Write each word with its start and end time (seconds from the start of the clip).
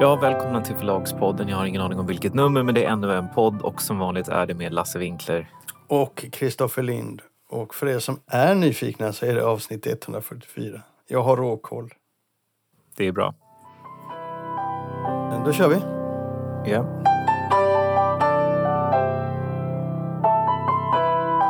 Ja, 0.00 0.16
välkomna 0.16 0.60
till 0.60 0.76
Förlagspodden. 0.76 1.48
Jag 1.48 1.56
har 1.56 1.66
ingen 1.66 1.82
aning 1.82 1.98
om 1.98 2.06
vilket 2.06 2.34
nummer, 2.34 2.62
men 2.62 2.74
det 2.74 2.84
är 2.84 2.88
ännu 2.88 3.12
en 3.12 3.28
podd 3.28 3.62
och 3.62 3.82
som 3.82 3.98
vanligt 3.98 4.28
är 4.28 4.46
det 4.46 4.54
med 4.54 4.72
Lasse 4.72 4.98
Winkler. 4.98 5.50
Och 5.86 6.24
Kristoffer 6.32 6.82
Lind. 6.82 7.22
Och 7.48 7.74
för 7.74 7.88
er 7.88 7.98
som 7.98 8.20
är 8.26 8.54
nyfikna 8.54 9.12
så 9.12 9.26
är 9.26 9.34
det 9.34 9.44
avsnitt 9.44 9.86
144. 9.86 10.82
Jag 11.08 11.22
har 11.22 11.36
råkoll. 11.36 11.94
Det 12.96 13.06
är 13.06 13.12
bra. 13.12 13.34
Då 15.44 15.52
kör 15.52 15.68
vi. 15.68 15.76
Ja. 16.70 16.82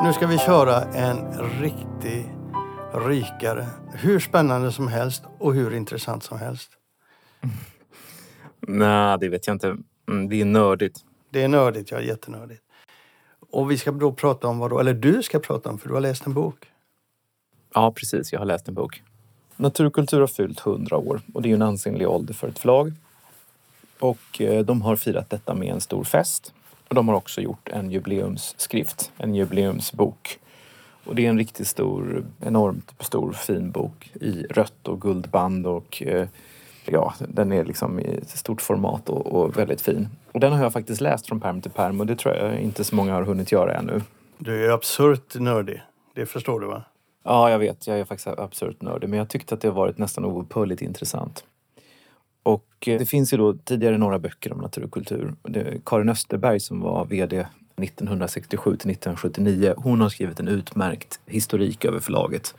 Nu 0.04 0.12
ska 0.12 0.26
vi 0.26 0.38
köra 0.38 0.82
en 0.82 1.32
riktig 1.60 2.34
rykare. 2.94 3.66
Hur 3.92 4.20
spännande 4.20 4.72
som 4.72 4.88
helst 4.88 5.24
och 5.38 5.54
hur 5.54 5.74
intressant 5.74 6.22
som 6.22 6.38
helst. 6.38 6.70
Nej, 8.60 9.18
det 9.20 9.28
vet 9.28 9.46
jag 9.46 9.54
inte. 9.54 9.76
Mm, 10.08 10.28
det 10.28 10.40
är 10.40 10.44
nördigt. 10.44 11.04
Det 11.30 11.42
är 11.42 11.48
nördigt, 11.48 11.90
ja. 11.90 12.00
Jättenördigt. 12.00 12.62
Och 13.50 13.70
vi 13.70 13.78
ska 13.78 13.90
då 13.90 14.12
prata 14.12 14.48
om 14.48 14.58
vad 14.58 14.70
då? 14.70 14.78
Eller 14.78 14.94
du 14.94 15.22
ska 15.22 15.38
prata 15.38 15.70
om, 15.70 15.78
för 15.78 15.88
du 15.88 15.94
har 15.94 16.00
läst 16.00 16.26
en 16.26 16.34
bok. 16.34 16.66
Ja, 17.74 17.92
precis. 17.92 18.32
Jag 18.32 18.40
har 18.40 18.46
läst 18.46 18.68
en 18.68 18.74
bok. 18.74 19.02
Natur 19.56 19.86
och 19.86 19.92
kultur 19.92 20.20
har 20.20 20.26
fyllt 20.26 20.66
100 20.66 20.96
år 20.96 21.20
och 21.34 21.42
det 21.42 21.46
är 21.46 21.50
ju 21.50 21.54
en 21.54 21.62
ansenlig 21.62 22.08
ålder 22.08 22.34
för 22.34 22.48
ett 22.48 22.58
förlag. 22.58 22.92
Och 23.98 24.40
eh, 24.40 24.64
de 24.64 24.82
har 24.82 24.96
firat 24.96 25.30
detta 25.30 25.54
med 25.54 25.68
en 25.68 25.80
stor 25.80 26.04
fest. 26.04 26.52
Och 26.88 26.94
de 26.94 27.08
har 27.08 27.14
också 27.14 27.40
gjort 27.40 27.68
en 27.68 27.90
jubileumsskrift, 27.90 29.12
en 29.16 29.34
jubileumsbok. 29.34 30.38
Och 31.04 31.14
det 31.14 31.26
är 31.26 31.30
en 31.30 31.38
riktigt 31.38 31.68
stor, 31.68 32.24
enormt 32.40 32.94
stor 33.00 33.32
fin 33.32 33.70
bok 33.70 34.10
i 34.14 34.42
rött 34.50 34.88
och 34.88 35.00
guldband 35.00 35.66
och 35.66 36.02
eh, 36.02 36.28
ja, 36.92 37.14
den 37.28 37.52
är 37.52 37.64
liksom 37.64 38.00
i 38.00 38.20
stort 38.24 38.62
format 38.62 39.08
och, 39.08 39.26
och, 39.26 39.58
väldigt 39.58 39.80
fin. 39.80 40.08
Och 40.32 40.40
den 40.40 40.52
har 40.52 40.62
jag 40.62 40.72
faktiskt 40.72 41.00
läst 41.00 41.26
från 41.26 41.40
perm 41.40 41.60
till 41.60 41.70
perm 41.70 42.00
och 42.00 42.06
det 42.06 42.16
tror 42.16 42.34
jag 42.34 42.60
inte 42.60 42.84
så 42.84 42.94
många 42.94 43.14
har 43.14 43.22
hunnit 43.22 43.52
göra 43.52 43.74
ännu. 43.74 44.00
Du 44.38 44.66
är 44.66 44.70
absurt 44.70 45.34
nördig, 45.34 45.82
det 46.14 46.26
förstår 46.26 46.60
du 46.60 46.66
va? 46.66 46.84
Ja, 47.24 47.50
jag 47.50 47.58
vet. 47.58 47.86
Jag 47.86 47.98
är 47.98 48.04
faktiskt 48.04 48.28
absurt 48.28 48.82
nördig 48.82 49.08
men 49.08 49.18
jag 49.18 49.28
tyckte 49.28 49.54
att 49.54 49.60
det 49.60 49.68
har 49.68 49.74
varit 49.74 49.98
nästan 49.98 50.24
oupphörligt 50.24 50.82
intressant. 50.82 51.44
Och 52.42 52.68
eh, 52.86 52.98
det 52.98 53.06
finns 53.06 53.32
ju 53.32 53.36
då 53.36 53.52
tidigare 53.52 53.98
några 53.98 54.18
böcker 54.18 54.52
om 54.52 54.58
natur 54.58 54.84
och 54.84 54.92
kultur. 54.92 55.34
Karin 55.84 56.08
Österberg 56.08 56.60
som 56.60 56.80
var 56.80 57.04
VD 57.04 57.46
1967 57.82 58.70
till 58.70 58.90
1979, 58.90 59.74
hon 59.76 60.00
har 60.00 60.08
skrivit 60.08 60.40
en 60.40 60.48
utmärkt 60.48 61.20
historik 61.26 61.84
över 61.84 62.00
förlaget. 62.00 62.54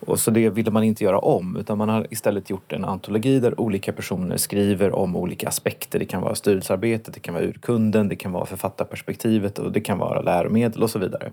Och 0.00 0.20
så 0.20 0.30
det 0.30 0.50
ville 0.50 0.70
man 0.70 0.84
inte 0.84 1.04
göra 1.04 1.18
om 1.18 1.56
utan 1.56 1.78
man 1.78 1.88
har 1.88 2.06
istället 2.10 2.50
gjort 2.50 2.72
en 2.72 2.84
antologi 2.84 3.40
där 3.40 3.60
olika 3.60 3.92
personer 3.92 4.36
skriver 4.36 4.92
om 4.92 5.16
olika 5.16 5.48
aspekter. 5.48 5.98
Det 5.98 6.04
kan 6.04 6.22
vara 6.22 6.34
styrelsearbetet, 6.34 7.14
det 7.14 7.20
kan 7.20 7.34
vara 7.34 7.44
urkunden, 7.44 8.08
det 8.08 8.16
kan 8.16 8.32
vara 8.32 8.46
författarperspektivet 8.46 9.58
och 9.58 9.72
det 9.72 9.80
kan 9.80 9.98
vara 9.98 10.22
läromedel 10.22 10.82
och 10.82 10.90
så 10.90 10.98
vidare. 10.98 11.30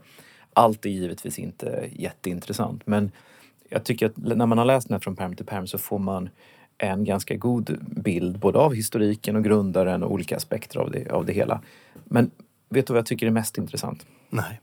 Allt 0.54 0.86
är 0.86 0.90
givetvis 0.90 1.40
inte 1.40 1.90
jätteintressant 1.92 2.88
men 2.88 3.12
jag 3.70 3.84
tycker 3.84 4.06
att 4.06 4.18
när 4.18 4.45
man 4.45 4.58
har 4.58 4.66
läst 4.66 4.88
den 4.88 4.95
här 4.95 5.00
från 5.00 5.16
perm 5.16 5.36
till 5.36 5.45
perm 5.45 5.68
så 5.68 5.78
får 5.78 6.00
man 6.00 6.30
en 6.78 7.04
ganska 7.04 7.36
god 7.36 7.78
bild 7.80 8.40
både 8.40 8.60
av 8.60 8.73
historiken 8.73 9.36
och 9.36 9.44
grundaren 9.44 10.04
och 10.04 10.12
olika 10.12 10.36
aspekter 10.36 10.80
av 10.80 10.92
det, 10.92 11.12
av 11.12 11.26
det 11.26 11.34
hela. 11.34 11.62
Men 12.06 12.32
vet 12.70 12.88
du 12.88 12.94
vad 12.94 13.00
jag 13.00 13.06
tycker 13.06 13.28
är 13.28 13.32
mest 13.32 13.58
intressant? 13.58 14.06
Nej. 14.30 14.62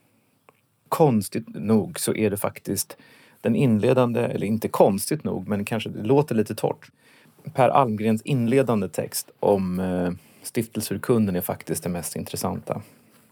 Konstigt 0.88 1.48
nog 1.48 2.00
så 2.00 2.14
är 2.14 2.30
det 2.30 2.36
faktiskt 2.36 2.96
den 3.44 3.56
inledande, 3.56 4.20
eller 4.20 4.46
inte 4.46 4.68
konstigt 4.68 5.24
nog, 5.24 5.48
men 5.48 5.64
kanske 5.64 5.88
det 5.90 6.02
låter 6.02 6.34
lite 6.34 6.54
torrt. 6.54 6.90
Per 7.54 7.68
Almgrens 7.68 8.22
inledande 8.22 8.88
text 8.88 9.30
om 9.40 9.80
eh, 9.80 10.10
stiftelseurkunden 10.42 11.36
är 11.36 11.40
faktiskt 11.40 11.82
det 11.82 11.88
mest 11.88 12.16
intressanta. 12.16 12.82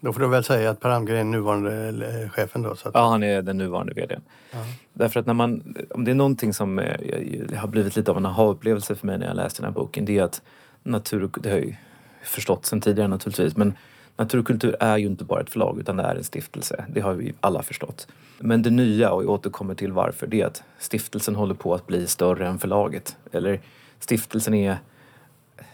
Då 0.00 0.12
får 0.12 0.20
du 0.20 0.28
väl 0.28 0.44
säga 0.44 0.70
att 0.70 0.80
Per 0.80 0.88
Almgren 0.88 1.18
är 1.18 1.24
nuvarande 1.24 1.88
eh, 1.88 2.30
chefen 2.30 2.62
då? 2.62 2.76
Så 2.76 2.88
att... 2.88 2.94
Ja, 2.94 3.08
han 3.08 3.22
är 3.22 3.42
den 3.42 3.58
nuvarande 3.58 3.94
vdn. 3.94 4.22
Ja. 4.52 4.58
Därför 4.92 5.20
att 5.20 5.26
när 5.26 5.34
man, 5.34 5.76
om 5.90 6.04
det 6.04 6.10
är 6.10 6.14
någonting 6.14 6.54
som 6.54 6.78
eh, 6.78 7.56
har 7.56 7.68
blivit 7.68 7.96
lite 7.96 8.10
av 8.10 8.16
en 8.16 8.26
aha-upplevelse 8.26 8.94
för 8.94 9.06
mig 9.06 9.18
när 9.18 9.26
jag 9.26 9.36
läste 9.36 9.62
den 9.62 9.72
här 9.72 9.74
boken, 9.74 10.04
det 10.04 10.18
är 10.18 10.22
att 10.22 10.42
natur, 10.82 11.30
det 11.42 11.50
har 11.50 11.56
jag 11.56 11.66
ju 11.66 11.74
förstått 12.22 12.66
sedan 12.66 12.80
tidigare 12.80 13.08
naturligtvis, 13.08 13.56
men 13.56 13.74
Natur 14.16 14.38
och 14.38 14.46
kultur 14.46 14.76
är 14.80 14.96
ju 14.96 15.06
inte 15.06 15.24
bara 15.24 15.40
ett 15.40 15.50
förlag 15.50 15.80
utan 15.80 15.96
det 15.96 16.02
är 16.02 16.14
en 16.14 16.24
stiftelse. 16.24 16.84
Det 16.88 17.00
har 17.00 17.14
vi 17.14 17.34
alla 17.40 17.62
förstått. 17.62 18.08
Men 18.38 18.62
det 18.62 18.70
nya, 18.70 19.10
och 19.10 19.24
jag 19.24 19.30
återkommer 19.30 19.74
till 19.74 19.92
varför, 19.92 20.26
det 20.26 20.40
är 20.40 20.46
att 20.46 20.62
stiftelsen 20.78 21.34
håller 21.34 21.54
på 21.54 21.74
att 21.74 21.86
bli 21.86 22.06
större 22.06 22.46
än 22.46 22.58
förlaget. 22.58 23.16
Eller 23.32 23.60
stiftelsen 23.98 24.54
är 24.54 24.76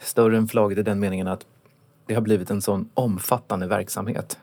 större 0.01 0.37
än 0.37 0.49
förlaget 0.49 0.79
i 0.79 0.83
den 0.83 1.01
meningen 1.01 1.29
att 1.29 1.47
det 2.07 2.15
har 2.15 2.21
blivit 2.21 2.51
en 2.51 2.63
sån 2.63 2.89
omfattande 2.95 3.67
verksamhet. 3.67 4.39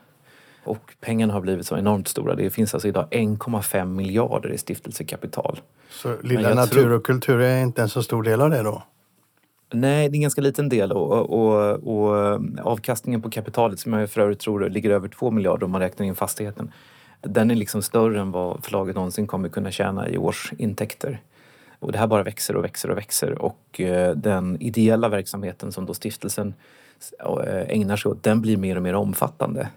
Och 0.63 0.95
pengarna 1.01 1.33
har 1.33 1.41
blivit 1.41 1.67
så 1.67 1.77
enormt 1.77 2.07
stora. 2.07 2.35
Det 2.35 2.49
finns 2.49 2.73
alltså 2.73 2.87
idag 2.87 3.07
1,5 3.11 3.85
miljarder 3.85 4.51
i 4.51 4.57
stiftelsekapital. 4.57 5.59
Så 5.89 6.17
lilla 6.21 6.53
natur 6.53 6.91
och 6.91 7.05
kultur 7.05 7.41
är 7.41 7.61
inte 7.61 7.81
en 7.81 7.89
så 7.89 8.03
stor 8.03 8.23
del 8.23 8.41
av 8.41 8.49
det 8.49 8.61
då? 8.61 8.83
Nej, 9.73 10.09
det 10.09 10.13
är 10.13 10.17
en 10.17 10.21
ganska 10.21 10.41
liten 10.41 10.69
del 10.69 10.91
och, 10.91 11.29
och, 11.29 11.73
och 11.73 12.17
eh, 12.17 12.39
avkastningen 12.63 13.21
på 13.21 13.29
kapitalet 13.29 13.79
som 13.79 13.93
jag 13.93 14.09
för 14.09 14.21
övrigt 14.21 14.39
tror 14.39 14.69
ligger 14.69 14.89
över 14.89 15.07
2 15.07 15.31
miljarder 15.31 15.65
om 15.65 15.71
man 15.71 15.81
räknar 15.81 16.05
in 16.05 16.15
fastigheten. 16.15 16.71
Den 17.21 17.51
är 17.51 17.55
liksom 17.55 17.81
större 17.81 18.21
än 18.21 18.31
vad 18.31 18.63
förlaget 18.63 18.95
någonsin 18.95 19.27
kommer 19.27 19.49
kunna 19.49 19.71
tjäna 19.71 20.09
i 20.09 20.17
årsintäkter. 20.17 21.21
Och 21.79 21.91
det 21.91 21.97
här 21.97 22.07
bara 22.07 22.23
växer 22.23 22.55
och 22.55 22.63
växer 22.63 22.89
och 22.91 22.97
växer 22.97 23.41
och 23.41 23.81
eh, 23.81 24.15
den 24.15 24.61
ideella 24.61 25.09
verksamheten 25.09 25.71
som 25.71 25.85
då 25.85 25.93
stiftelsen 25.93 26.53
eh, 27.19 27.69
ägnar 27.69 27.95
sig 27.95 28.11
åt, 28.11 28.23
den 28.23 28.41
blir 28.41 28.57
mer 28.57 28.75
och 28.75 28.83
mer 28.83 28.95
omfattande. 28.95 29.69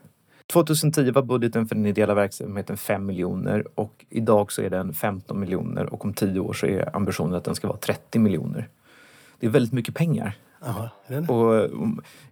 2010 0.53 1.11
var 1.11 1.23
budgeten 1.23 1.67
för 1.67 1.75
den 1.75 1.87
ideella 1.87 2.15
verksamheten 2.15 2.77
5 2.77 3.07
miljoner 3.07 3.65
och 3.75 4.05
idag 4.11 4.53
så 4.53 4.63
är 4.63 4.71
den 4.71 4.93
15 4.93 5.41
miljoner 5.41 5.93
och 5.93 6.05
om 6.05 6.15
10 6.15 6.41
år 6.41 6.53
så 6.53 6.67
är 6.67 6.97
ambitionen 6.97 7.35
att 7.35 7.45
den 7.45 7.55
ska 7.55 7.69
vara 7.69 7.79
30 7.79 8.19
miljoner. 8.19 8.69
Det 9.41 9.47
är 9.47 9.51
väldigt 9.51 9.73
mycket 9.73 9.95
pengar. 9.95 10.37
Aha, 10.63 10.91
och, 11.29 11.71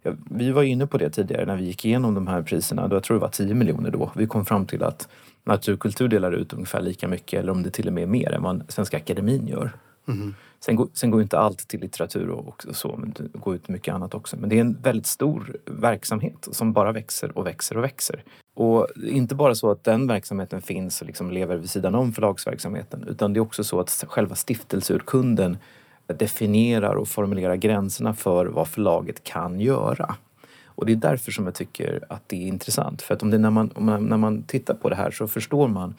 ja, 0.02 0.12
vi 0.30 0.50
var 0.50 0.62
inne 0.62 0.86
på 0.86 0.98
det 0.98 1.10
tidigare 1.10 1.46
när 1.46 1.56
vi 1.56 1.64
gick 1.64 1.84
igenom 1.84 2.14
de 2.14 2.26
här 2.26 2.42
priserna. 2.42 2.88
Jag 2.90 3.02
tror 3.02 3.16
det 3.16 3.20
var 3.20 3.28
10 3.28 3.54
miljoner 3.54 3.90
då. 3.90 4.10
Vi 4.16 4.26
kom 4.26 4.44
fram 4.44 4.66
till 4.66 4.82
att 4.82 5.08
Naturkultur 5.44 6.08
delar 6.08 6.32
ut 6.32 6.52
ungefär 6.52 6.80
lika 6.80 7.08
mycket 7.08 7.40
eller 7.40 7.52
om 7.52 7.62
det 7.62 7.70
till 7.70 7.86
och 7.86 7.92
med 7.92 8.08
mer 8.08 8.32
än 8.32 8.42
vad 8.42 8.62
Svenska 8.68 8.96
Akademin 8.96 9.46
gör. 9.46 9.70
Mm. 10.08 10.34
Sen, 10.60 10.76
går, 10.76 10.88
sen 10.92 11.10
går 11.10 11.22
inte 11.22 11.38
allt 11.38 11.68
till 11.68 11.80
litteratur 11.80 12.28
och, 12.28 12.64
och 12.68 12.76
så, 12.76 12.96
men 12.96 13.14
det 13.16 13.38
går 13.38 13.54
ut 13.54 13.68
mycket 13.68 13.94
annat 13.94 14.14
också. 14.14 14.36
Men 14.36 14.48
det 14.48 14.56
är 14.56 14.60
en 14.60 14.76
väldigt 14.82 15.06
stor 15.06 15.56
verksamhet 15.64 16.48
som 16.52 16.72
bara 16.72 16.92
växer 16.92 17.38
och 17.38 17.46
växer 17.46 17.76
och 17.76 17.84
växer. 17.84 18.22
Och 18.54 18.88
inte 19.02 19.34
bara 19.34 19.54
så 19.54 19.70
att 19.70 19.84
den 19.84 20.06
verksamheten 20.06 20.62
finns 20.62 21.00
och 21.00 21.06
liksom 21.06 21.30
lever 21.30 21.56
vid 21.56 21.70
sidan 21.70 21.94
om 21.94 22.12
förlagsverksamheten 22.12 23.04
utan 23.08 23.32
det 23.32 23.38
är 23.38 23.42
också 23.42 23.64
så 23.64 23.80
att 23.80 24.04
själva 24.08 24.34
stiftelseurkunden 24.34 25.58
definierar 26.06 26.94
och 26.94 27.08
formulerar 27.08 27.56
gränserna 27.56 28.14
för 28.14 28.46
vad 28.46 28.68
förlaget 28.68 29.24
kan 29.24 29.60
göra. 29.60 30.16
Och 30.64 30.86
det 30.86 30.92
är 30.92 30.96
därför 30.96 31.32
som 31.32 31.44
jag 31.44 31.54
tycker 31.54 32.04
att 32.08 32.22
det 32.26 32.36
är 32.36 32.46
intressant. 32.46 33.02
För 33.02 33.14
att 33.14 33.22
om 33.22 33.30
det, 33.30 33.38
när, 33.38 33.50
man, 33.50 33.70
om 33.74 33.84
man, 33.84 34.04
när 34.04 34.16
man 34.16 34.42
tittar 34.42 34.74
på 34.74 34.88
det 34.88 34.96
här 34.96 35.10
så 35.10 35.28
förstår 35.28 35.68
man 35.68 35.94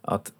att 0.00 0.32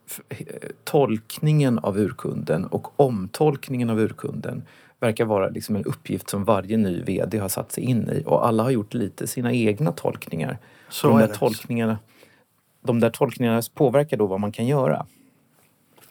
tolkningen 0.85 1.79
av 1.79 1.99
urkunden 1.99 2.65
och 2.65 3.01
omtolkningen 3.01 3.91
av 3.91 4.01
urkunden 4.01 4.63
verkar 5.01 5.25
vara 5.25 5.49
liksom 5.49 5.77
en 5.77 5.85
uppgift 5.85 6.31
som 6.31 6.45
varje 6.45 6.77
ny 6.77 7.03
VD 7.03 7.39
har 7.39 7.49
satt 7.49 7.73
sig 7.73 7.85
in 7.85 8.09
i 8.09 8.23
och 8.27 8.47
alla 8.47 8.63
har 8.63 8.71
gjort 8.71 8.95
lite 8.95 9.27
sina 9.27 9.53
egna 9.53 9.93
tolkningar. 9.93 10.59
Så 10.89 11.09
de, 11.09 11.19
där 11.19 11.27
tolkningarna, 11.27 11.99
de 12.81 13.01
där 13.01 13.11
tolkningarna 13.11 13.63
påverkar 13.75 14.17
då 14.17 14.27
vad 14.27 14.41
man 14.41 14.53
kan 14.53 14.67
göra. 14.67 15.07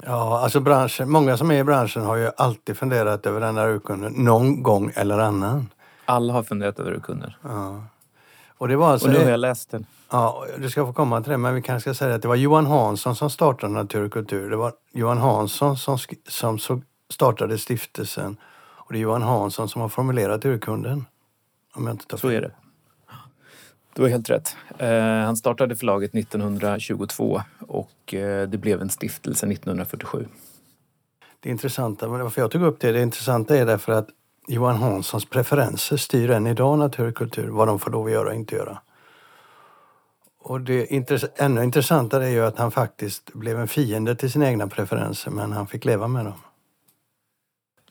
Ja, 0.03 0.39
alltså 0.39 0.59
branschen, 0.59 1.09
många 1.09 1.37
som 1.37 1.51
är 1.51 1.55
i 1.55 1.63
branschen 1.63 2.03
har 2.03 2.15
ju 2.15 2.31
alltid 2.37 2.77
funderat 2.77 3.25
över 3.25 3.41
den 3.41 3.55
där 3.55 3.67
urkunden 3.67 4.13
någon 4.13 4.63
gång 4.63 4.91
eller 4.95 5.19
annan. 5.19 5.69
Alla 6.05 6.33
har 6.33 6.43
funderat 6.43 6.79
över 6.79 6.91
urkunden. 6.91 7.33
Ja. 7.41 7.83
Och, 8.57 8.67
det 8.67 8.75
var 8.75 8.91
alltså, 8.91 9.07
och 9.07 9.13
nu 9.13 9.23
har 9.23 9.31
jag 9.31 9.39
läst 9.39 9.71
den. 9.71 9.85
Ja, 10.09 10.45
du 10.57 10.69
ska 10.69 10.85
få 10.85 10.93
komma 10.93 11.21
till 11.21 11.31
det, 11.31 11.37
men 11.37 11.55
vi 11.55 11.61
kanske 11.61 11.89
ska 11.89 12.05
säga 12.05 12.15
att 12.15 12.21
det 12.21 12.27
var 12.27 12.35
Johan 12.35 12.65
Hansson 12.65 13.15
som 13.15 13.29
startade 13.29 13.73
Natur 13.73 14.05
och 14.05 14.13
kultur. 14.13 14.49
Det 14.49 14.55
var 14.55 14.73
Johan 14.93 15.17
Hansson 15.17 15.77
som, 15.77 15.97
som 16.27 16.59
startade 17.09 17.57
stiftelsen 17.57 18.37
och 18.85 18.93
det 18.93 18.99
är 18.99 19.01
Johan 19.01 19.21
Hansson 19.21 19.69
som 19.69 19.81
har 19.81 19.89
formulerat 19.89 20.45
urkunden. 20.45 21.05
Om 21.73 21.87
jag 21.87 21.93
inte 21.93 22.05
tar 22.05 22.17
Så 22.17 22.27
är 22.27 22.41
det. 22.41 22.51
Du 23.95 24.01
har 24.01 24.09
helt 24.09 24.29
rätt. 24.29 24.55
Eh, 24.77 24.89
han 24.99 25.37
startade 25.37 25.75
förlaget 25.75 26.15
1922 26.15 27.41
och 27.59 28.13
eh, 28.13 28.47
det 28.47 28.57
blev 28.57 28.81
en 28.81 28.89
stiftelse 28.89 29.47
1947. 29.47 30.27
Det 31.39 31.49
intressanta, 31.49 32.07
varför 32.07 32.41
jag 32.41 32.51
tog 32.51 32.61
upp 32.61 32.79
det, 32.79 32.91
det 32.91 33.01
intressanta 33.01 33.57
är 33.57 33.65
därför 33.65 33.91
att 33.91 34.07
Johan 34.47 34.75
Hanssons 34.75 35.25
preferenser 35.25 35.97
styr 35.97 36.29
än 36.29 36.47
idag 36.47 36.79
natur 36.79 37.07
och 37.07 37.15
kultur, 37.15 37.47
vad 37.47 37.67
de 37.67 37.79
får 37.79 37.91
lov 37.91 38.05
att 38.05 38.11
göra 38.11 38.29
och 38.29 38.35
inte 38.35 38.55
göra. 38.55 38.81
Och 40.39 40.61
det 40.61 40.85
intress 40.85 41.25
ännu 41.35 41.63
intressantare 41.63 42.25
är 42.25 42.31
ju 42.31 42.45
att 42.45 42.57
han 42.57 42.71
faktiskt 42.71 43.33
blev 43.33 43.59
en 43.59 43.67
fiende 43.67 44.15
till 44.15 44.31
sina 44.31 44.47
egna 44.47 44.67
preferenser 44.67 45.31
men 45.31 45.51
han 45.51 45.67
fick 45.67 45.85
leva 45.85 46.07
med 46.07 46.25
dem. 46.25 46.39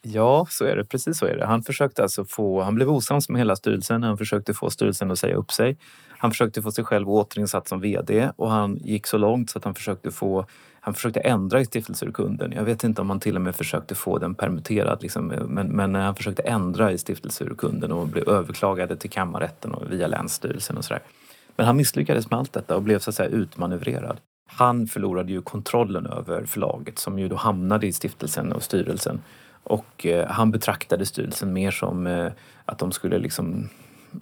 Ja, 0.07 0.47
så 0.51 0.65
är 0.65 0.77
det. 0.77 0.85
Precis 0.85 1.19
så 1.19 1.27
är 1.27 1.37
det. 1.37 1.47
Han 1.47 1.63
försökte 1.63 2.03
alltså 2.03 2.25
få, 2.25 2.63
han 2.63 2.75
blev 2.75 2.91
osams 2.91 3.29
med 3.29 3.41
hela 3.41 3.57
styrelsen. 3.57 4.03
Han 4.03 4.19
försökte 4.19 4.55
få 4.55 4.71
styrelsen 4.71 5.11
att 5.11 5.19
säga 5.19 5.37
upp 5.37 5.53
sig. 5.53 5.77
Han 6.19 6.31
försökte 6.31 6.63
få 6.63 6.73
sig 6.73 6.85
själv 6.85 7.11
återinsatt 7.11 7.69
som 7.69 7.81
VD 7.81 8.31
och 8.37 8.51
han 8.51 8.77
gick 8.77 9.07
så 9.07 9.19
långt 9.19 9.51
så 9.51 9.59
att 9.59 9.65
han 9.65 9.75
försökte 9.75 10.11
få 10.11 10.47
han 10.85 10.95
försökte 10.95 11.21
ändra 11.21 11.61
i 11.61 11.65
stiftelseurkunden. 11.65 12.53
Jag 12.53 12.65
vet 12.65 12.85
inte 12.85 13.01
om 13.01 13.11
han 13.11 13.21
till 13.21 13.37
och 13.37 13.43
med 13.43 13.57
försökte 13.57 13.95
få 13.95 14.19
den 14.19 14.35
permitterad, 14.35 15.03
liksom, 15.03 15.27
men, 15.27 15.67
men 15.67 15.97
eh, 15.97 16.03
han 16.03 16.15
försökte 16.15 16.43
ändra 16.43 16.93
i 16.93 16.99
stiftelseurkunden 16.99 17.93
och 17.93 18.09
blev 18.09 18.29
överklagade 18.29 18.97
till 18.97 19.11
kammarrätten 19.11 19.75
och 19.75 19.93
via 19.93 20.07
Länsstyrelsen 20.07 20.77
och 20.77 20.85
sådär. 20.85 21.03
Men 21.57 21.67
han 21.67 21.77
misslyckades 21.77 22.31
med 22.31 22.39
allt 22.39 22.53
detta 22.53 22.77
och 22.77 22.83
blev 22.83 22.99
så 22.99 23.11
att 23.11 23.17
säga 23.17 23.29
utmanövrerad. 23.29 24.21
Han 24.47 24.87
förlorade 24.87 25.33
ju 25.33 25.43
kontrollen 25.43 26.07
över 26.07 26.45
förlaget 26.45 26.99
som 26.99 27.19
ju 27.19 27.29
då 27.29 27.37
hamnade 27.37 27.87
i 27.87 27.93
stiftelsen 27.93 28.53
och 28.53 28.63
styrelsen. 28.63 29.21
Och 29.65 30.07
eh, 30.07 30.27
han 30.29 30.51
betraktade 30.51 31.07
styrelsen 31.07 31.53
mer 31.53 31.71
som 31.71 32.07
eh, 32.07 32.33
att 32.65 32.79
de 32.79 32.93
skulle 32.93 33.19
liksom 33.19 33.69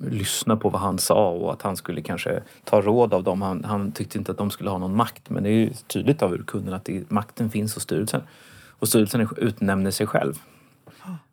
lyssna 0.00 0.56
på 0.56 0.68
vad 0.68 0.80
han 0.80 0.98
sa 0.98 1.28
och 1.30 1.52
att 1.52 1.62
han 1.62 1.76
skulle 1.76 2.02
kanske 2.02 2.42
ta 2.64 2.80
råd 2.80 3.14
av 3.14 3.22
dem. 3.22 3.42
Han, 3.42 3.64
han 3.64 3.92
tyckte 3.92 4.18
inte 4.18 4.32
att 4.32 4.38
de 4.38 4.50
skulle 4.50 4.70
ha 4.70 4.78
någon 4.78 4.96
makt 4.96 5.30
men 5.30 5.42
det 5.42 5.48
är 5.48 5.52
ju 5.52 5.70
tydligt 5.86 6.22
av 6.22 6.34
urkunden 6.34 6.74
att 6.74 6.84
det, 6.84 7.10
makten 7.10 7.50
finns 7.50 7.74
hos 7.74 7.82
styrelsen. 7.82 8.22
Och 8.68 8.88
styrelsen 8.88 9.28
utnämner 9.36 9.90
sig 9.90 10.06
själv. 10.06 10.38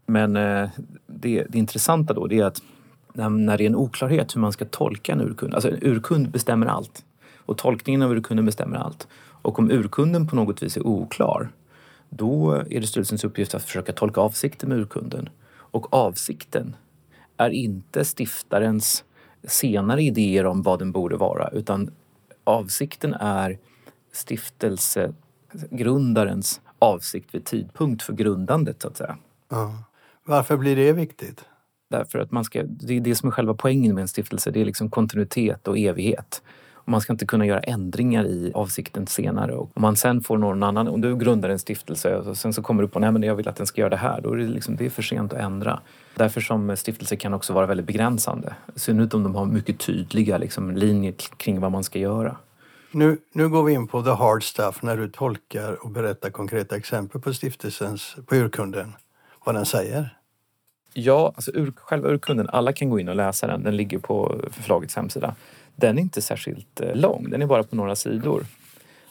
Men 0.05 0.35
eh, 0.35 0.69
det, 1.07 1.45
det 1.49 1.57
intressanta 1.57 2.13
då 2.13 2.27
det 2.27 2.39
är 2.39 2.45
att 2.45 2.61
när, 3.13 3.29
när 3.29 3.57
det 3.57 3.63
är 3.63 3.69
en 3.69 3.75
oklarhet 3.75 4.35
hur 4.35 4.41
man 4.41 4.51
ska 4.51 4.65
tolka 4.65 5.11
en 5.11 5.21
urkund. 5.21 5.53
Alltså 5.53 5.69
en 5.69 5.79
urkund 5.81 6.29
bestämmer 6.29 6.67
allt 6.67 7.05
och 7.37 7.57
tolkningen 7.57 8.01
av 8.01 8.11
urkunden 8.11 8.45
bestämmer 8.45 8.77
allt. 8.77 9.07
Och 9.41 9.59
om 9.59 9.71
urkunden 9.71 10.27
på 10.27 10.35
något 10.35 10.63
vis 10.63 10.77
är 10.77 10.87
oklar 10.87 11.49
då 12.09 12.51
är 12.51 12.79
det 12.79 12.87
styrelsens 12.87 13.23
uppgift 13.23 13.55
att 13.55 13.63
försöka 13.63 13.93
tolka 13.93 14.21
avsikten 14.21 14.69
med 14.69 14.77
urkunden. 14.77 15.29
Och 15.49 15.93
avsikten 15.93 16.75
är 17.37 17.49
inte 17.49 18.05
stiftarens 18.05 19.03
senare 19.43 20.01
idéer 20.01 20.45
om 20.45 20.61
vad 20.61 20.79
den 20.79 20.91
borde 20.91 21.17
vara 21.17 21.49
utan 21.49 21.91
avsikten 22.43 23.13
är 23.13 23.57
stiftelsegrundarens 24.13 26.61
avsikt 26.79 27.35
vid 27.35 27.45
tidpunkt 27.45 28.03
för 28.03 28.13
grundandet 28.13 28.81
så 28.81 28.87
att 28.87 28.97
säga. 28.97 29.17
Ja. 29.49 29.83
Varför 30.23 30.57
blir 30.57 30.75
det 30.75 30.93
viktigt? 30.93 31.45
Därför 31.89 32.19
att 32.19 32.31
man 32.31 32.43
ska, 32.43 32.63
det 32.63 32.93
är 32.93 33.01
det 33.01 33.15
som 33.15 33.29
är 33.29 33.33
själva 33.33 33.53
poängen 33.53 33.95
med 33.95 34.01
en 34.01 34.07
stiftelse, 34.07 34.51
det 34.51 34.61
är 34.61 34.65
liksom 34.65 34.89
kontinuitet 34.89 35.67
och 35.67 35.77
evighet. 35.77 36.41
Man 36.89 37.01
ska 37.01 37.13
inte 37.13 37.25
kunna 37.25 37.45
göra 37.45 37.59
ändringar 37.59 38.25
i 38.25 38.51
avsikten 38.55 39.07
senare. 39.07 39.53
Och 39.53 39.71
om 39.73 39.81
man 39.81 39.95
sen 39.95 40.21
får 40.21 40.37
någon 40.37 40.63
annan, 40.63 40.87
om 40.87 41.01
du 41.01 41.17
grundar 41.17 41.49
en 41.49 41.59
stiftelse 41.59 42.15
och 42.15 42.37
sen 42.37 42.53
så 42.53 42.61
kommer 42.61 42.83
du 42.83 42.89
på 42.89 42.99
att 42.99 43.25
jag 43.25 43.35
vill 43.35 43.47
att 43.47 43.55
den 43.55 43.67
ska 43.67 43.81
göra 43.81 43.89
det 43.89 43.97
här, 43.97 44.21
då 44.21 44.33
är 44.33 44.37
det, 44.37 44.47
liksom, 44.47 44.75
det 44.75 44.85
är 44.85 44.89
för 44.89 45.01
sent 45.01 45.33
att 45.33 45.39
ändra. 45.39 45.79
Därför 46.15 46.41
som 46.41 46.77
stiftelser 46.77 47.15
kan 47.15 47.33
också 47.33 47.53
vara 47.53 47.65
väldigt 47.65 47.85
begränsande. 47.85 48.53
I 48.75 48.79
synnerhet 48.79 49.13
om 49.13 49.23
de 49.23 49.35
har 49.35 49.45
mycket 49.45 49.79
tydliga 49.79 50.37
liksom, 50.37 50.71
linjer 50.75 51.13
kring 51.37 51.59
vad 51.59 51.71
man 51.71 51.83
ska 51.83 51.99
göra. 51.99 52.35
Nu, 52.91 53.17
nu 53.33 53.49
går 53.49 53.63
vi 53.63 53.73
in 53.73 53.87
på 53.87 54.03
the 54.03 54.09
hard 54.09 54.43
stuff 54.43 54.81
när 54.81 54.97
du 54.97 55.09
tolkar 55.09 55.85
och 55.85 55.89
berättar 55.89 56.29
konkreta 56.29 56.75
exempel 56.75 57.21
på 57.21 57.33
stiftelsens, 57.33 58.15
på 58.25 58.35
urkunden, 58.35 58.93
vad 59.45 59.55
den 59.55 59.65
säger. 59.65 60.15
Ja, 60.93 61.33
alltså 61.35 61.51
ur, 61.51 61.73
själva 61.75 62.09
urkunden, 62.09 62.49
alla 62.49 62.73
kan 62.73 62.89
gå 62.89 62.99
in 62.99 63.09
och 63.09 63.15
läsa 63.15 63.47
den. 63.47 63.63
Den 63.63 63.77
ligger 63.77 63.99
på 63.99 64.41
förlagets 64.51 64.95
hemsida 64.95 65.35
den 65.79 65.97
är 65.97 66.01
inte 66.01 66.21
särskilt 66.21 66.81
eh, 66.81 66.95
lång, 66.95 67.29
den 67.29 67.41
är 67.41 67.45
bara 67.45 67.63
på 67.63 67.75
några 67.75 67.95
sidor. 67.95 68.45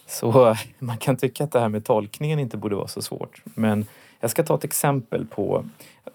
Så 0.07 0.57
man 0.79 0.97
kan 0.97 1.17
tycka 1.17 1.45
att 1.45 1.53
det 1.53 1.61
här 1.61 1.69
med 1.69 1.85
tolkningen 1.85 2.39
inte 2.39 2.57
borde 2.57 2.77
vara 2.77 2.89
så 2.89 3.03
svårt. 3.03 3.43
Men 3.45 3.87
jag 4.21 4.31
ska 4.31 4.43
ta 4.43 4.55
ett 4.55 4.65
exempel 4.65 5.27
på, 5.27 5.65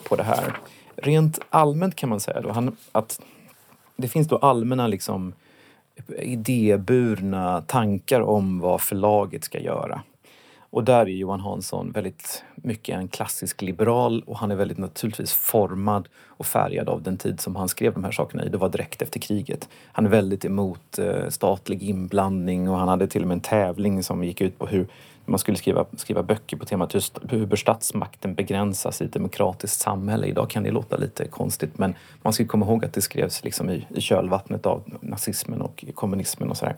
på 0.03 0.15
det 0.15 0.23
här. 0.23 0.57
Rent 0.95 1.39
allmänt 1.49 1.95
kan 1.95 2.09
man 2.09 2.19
säga 2.19 2.41
då, 2.41 2.71
att 2.91 3.21
det 3.95 4.07
finns 4.07 4.27
då 4.27 4.37
allmänna 4.37 4.87
liksom 4.87 5.33
idéburna 6.19 7.61
tankar 7.61 8.21
om 8.21 8.59
vad 8.59 8.81
förlaget 8.81 9.43
ska 9.43 9.59
göra. 9.59 10.01
Och 10.73 10.83
där 10.83 10.99
är 10.99 11.05
Johan 11.05 11.39
Hansson 11.39 11.91
väldigt 11.91 12.43
mycket 12.55 12.97
en 12.97 13.07
klassisk 13.07 13.61
liberal 13.61 14.23
och 14.27 14.37
han 14.37 14.51
är 14.51 14.55
väldigt 14.55 14.77
naturligtvis 14.77 15.33
formad 15.33 16.07
och 16.27 16.45
färgad 16.45 16.89
av 16.89 17.01
den 17.01 17.17
tid 17.17 17.39
som 17.39 17.55
han 17.55 17.69
skrev 17.69 17.93
de 17.93 18.03
här 18.03 18.11
sakerna 18.11 18.45
i. 18.45 18.49
Det 18.49 18.57
var 18.57 18.69
direkt 18.69 19.01
efter 19.01 19.19
kriget. 19.19 19.69
Han 19.91 20.05
är 20.05 20.09
väldigt 20.09 20.45
emot 20.45 20.99
eh, 20.99 21.29
statlig 21.29 21.83
inblandning 21.83 22.69
och 22.69 22.77
han 22.77 22.87
hade 22.87 23.07
till 23.07 23.21
och 23.21 23.27
med 23.27 23.35
en 23.35 23.41
tävling 23.41 24.03
som 24.03 24.23
gick 24.23 24.41
ut 24.41 24.59
på 24.59 24.67
hur 24.67 24.87
man 25.25 25.39
skulle 25.39 25.57
skriva, 25.57 25.85
skriva 25.97 26.23
böcker 26.23 26.57
på 26.57 26.65
temat 26.65 26.95
hur, 26.95 27.03
hur 27.29 27.45
bör 27.45 27.57
statsmakten 27.57 28.35
begränsas 28.35 29.01
i 29.01 29.05
ett 29.05 29.13
demokratiskt 29.13 29.81
samhälle. 29.81 30.27
Idag 30.27 30.49
kan 30.49 30.63
det 30.63 30.71
låta 30.71 30.97
lite 30.97 31.27
konstigt 31.27 31.77
men 31.77 31.95
man 32.21 32.33
ska 32.33 32.45
komma 32.45 32.65
ihåg 32.65 32.85
att 32.85 32.93
det 32.93 33.01
skrevs 33.01 33.43
liksom 33.43 33.69
i, 33.69 33.87
i 33.95 34.01
kölvattnet 34.01 34.65
av 34.65 34.83
nazismen 35.01 35.61
och 35.61 35.85
kommunismen 35.95 36.49
och 36.49 36.57
sådär. 36.57 36.75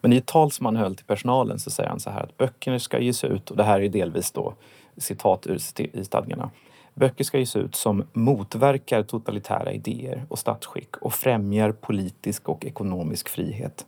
Men 0.00 0.12
i 0.12 0.16
ett 0.16 0.26
tal 0.26 0.50
som 0.50 0.66
han 0.66 0.76
höll 0.76 0.96
till 0.96 1.06
personalen 1.06 1.58
så 1.58 1.70
säger 1.70 1.90
han 1.90 2.00
så 2.00 2.10
här 2.10 2.22
att 2.22 2.36
böckerna 2.36 2.78
ska 2.78 2.98
ges 2.98 3.24
ut, 3.24 3.50
och 3.50 3.56
det 3.56 3.64
här 3.64 3.80
är 3.80 3.88
delvis 3.88 4.30
då 4.30 4.54
citat 4.96 5.46
ur 5.46 5.58
i 5.76 6.04
stadgarna. 6.04 6.50
Böcker 6.94 7.24
ska 7.24 7.38
ges 7.38 7.56
ut 7.56 7.74
som 7.74 8.04
motverkar 8.12 9.02
totalitära 9.02 9.72
idéer 9.72 10.24
och 10.28 10.38
statsskick 10.38 10.96
och 10.96 11.14
främjar 11.14 11.72
politisk 11.72 12.48
och 12.48 12.64
ekonomisk 12.64 13.28
frihet. 13.28 13.86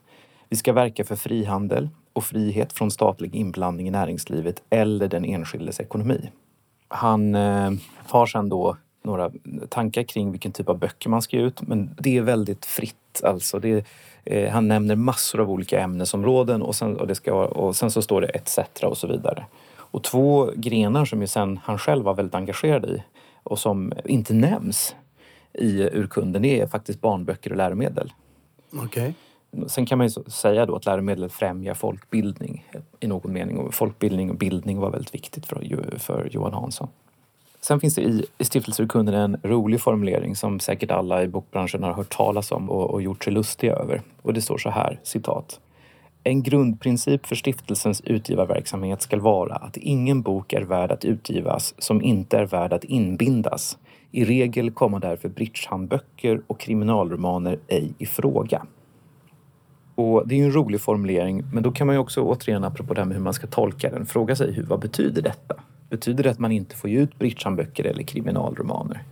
Vi 0.48 0.56
ska 0.56 0.72
verka 0.72 1.04
för 1.04 1.16
frihandel 1.16 1.88
och 2.12 2.24
frihet 2.24 2.72
från 2.72 2.90
statlig 2.90 3.34
inblandning 3.34 3.88
i 3.88 3.90
näringslivet 3.90 4.62
eller 4.70 5.08
den 5.08 5.24
enskildes 5.24 5.80
ekonomi. 5.80 6.30
Han 6.88 7.34
eh, 7.34 7.70
har 8.08 8.26
sedan 8.26 8.48
då 8.48 8.76
några 9.02 9.30
tankar 9.68 10.02
kring 10.02 10.30
vilken 10.30 10.52
typ 10.52 10.68
av 10.68 10.78
böcker 10.78 11.10
man 11.10 11.22
ska 11.22 11.36
ge 11.36 11.42
ut 11.42 11.62
men 11.62 11.90
det 11.98 12.16
är 12.16 12.22
väldigt 12.22 12.64
fritt. 12.64 13.22
Alltså 13.22 13.58
det, 13.58 13.86
Eh, 14.24 14.50
han 14.50 14.68
nämner 14.68 14.96
massor 14.96 15.40
av 15.40 15.50
olika 15.50 15.80
ämnesområden 15.80 16.62
och 16.62 16.74
sen, 16.74 16.96
och 16.96 17.06
det 17.06 17.14
ska, 17.14 17.46
och 17.46 17.76
sen 17.76 17.90
så 17.90 18.02
står 18.02 18.20
det 18.20 18.26
ETC 18.26 18.58
och 18.82 18.98
så 18.98 19.06
vidare. 19.06 19.46
Och 19.74 20.02
två 20.02 20.50
grenar 20.56 21.04
som 21.04 21.20
ju 21.20 21.26
sen 21.26 21.60
han 21.64 21.78
själv 21.78 22.04
var 22.04 22.14
väldigt 22.14 22.34
engagerad 22.34 22.84
i 22.84 23.02
och 23.42 23.58
som 23.58 23.92
inte 24.04 24.34
nämns 24.34 24.94
i 25.52 25.82
urkunden 25.82 26.44
är 26.44 26.66
faktiskt 26.66 27.00
barnböcker 27.00 27.50
och 27.50 27.56
läromedel. 27.56 28.12
Okay. 28.84 29.12
Sen 29.66 29.86
kan 29.86 29.98
man 29.98 30.06
ju 30.06 30.10
säga 30.30 30.66
då 30.66 30.76
att 30.76 30.86
läromedel 30.86 31.28
främjar 31.28 31.74
folkbildning 31.74 32.66
i 33.00 33.06
någon 33.06 33.32
mening 33.32 33.58
och 33.58 33.74
folkbildning 33.74 34.30
och 34.30 34.36
bildning 34.36 34.78
var 34.78 34.90
väldigt 34.90 35.14
viktigt 35.14 35.46
för, 35.46 35.98
för 35.98 36.28
Johan 36.32 36.52
Hansson. 36.52 36.88
Sen 37.64 37.80
finns 37.80 37.94
det 37.94 38.02
i, 38.02 38.26
i 38.38 38.44
stiftelseurkunden 38.44 39.14
en 39.14 39.36
rolig 39.42 39.80
formulering 39.80 40.36
som 40.36 40.60
säkert 40.60 40.90
alla 40.90 41.22
i 41.22 41.28
bokbranschen 41.28 41.82
har 41.82 41.92
hört 41.92 42.16
talas 42.16 42.52
om 42.52 42.70
och, 42.70 42.90
och 42.90 43.02
gjort 43.02 43.24
sig 43.24 43.32
lustiga 43.32 43.72
över. 43.72 44.02
Och 44.22 44.34
det 44.34 44.42
står 44.42 44.58
så 44.58 44.70
här, 44.70 45.00
citat. 45.02 45.60
En 46.24 46.42
grundprincip 46.42 47.26
för 47.26 47.36
stiftelsens 47.36 48.00
utgivarverksamhet 48.00 49.02
ska 49.02 49.18
vara 49.18 49.54
att 49.54 49.76
ingen 49.76 50.22
bok 50.22 50.52
är 50.52 50.62
värd 50.62 50.92
att 50.92 51.04
utgivas 51.04 51.74
som 51.78 52.02
inte 52.02 52.38
är 52.38 52.46
värd 52.46 52.72
att 52.72 52.84
inbindas. 52.84 53.78
I 54.10 54.24
regel 54.24 54.70
kommer 54.70 55.00
därför 55.00 55.28
bridgehandböcker 55.28 56.42
och 56.46 56.60
kriminalromaner 56.60 57.58
ej 57.68 57.92
i 57.98 58.06
fråga. 58.06 58.66
Och 59.94 60.28
det 60.28 60.34
är 60.34 60.38
ju 60.38 60.44
en 60.44 60.54
rolig 60.54 60.80
formulering, 60.80 61.44
men 61.52 61.62
då 61.62 61.72
kan 61.72 61.86
man 61.86 61.96
ju 61.96 62.00
också 62.00 62.20
återigen, 62.20 62.64
apropå 62.64 62.94
det 62.94 63.00
här 63.00 63.06
med 63.06 63.16
hur 63.16 63.24
man 63.24 63.34
ska 63.34 63.46
tolka 63.46 63.90
den, 63.90 64.06
fråga 64.06 64.36
sig 64.36 64.52
hur, 64.52 64.62
vad 64.62 64.80
betyder 64.80 65.22
detta? 65.22 65.54
Betyder 65.92 66.24
det 66.24 66.30
att 66.30 66.38
man 66.38 66.52
inte 66.52 66.76
får 66.76 66.90
ge 66.90 66.98
ut 66.98 67.18
Britchan-böcker 67.18 67.84
eller 67.84 68.02
kriminalromaner? 68.02 69.02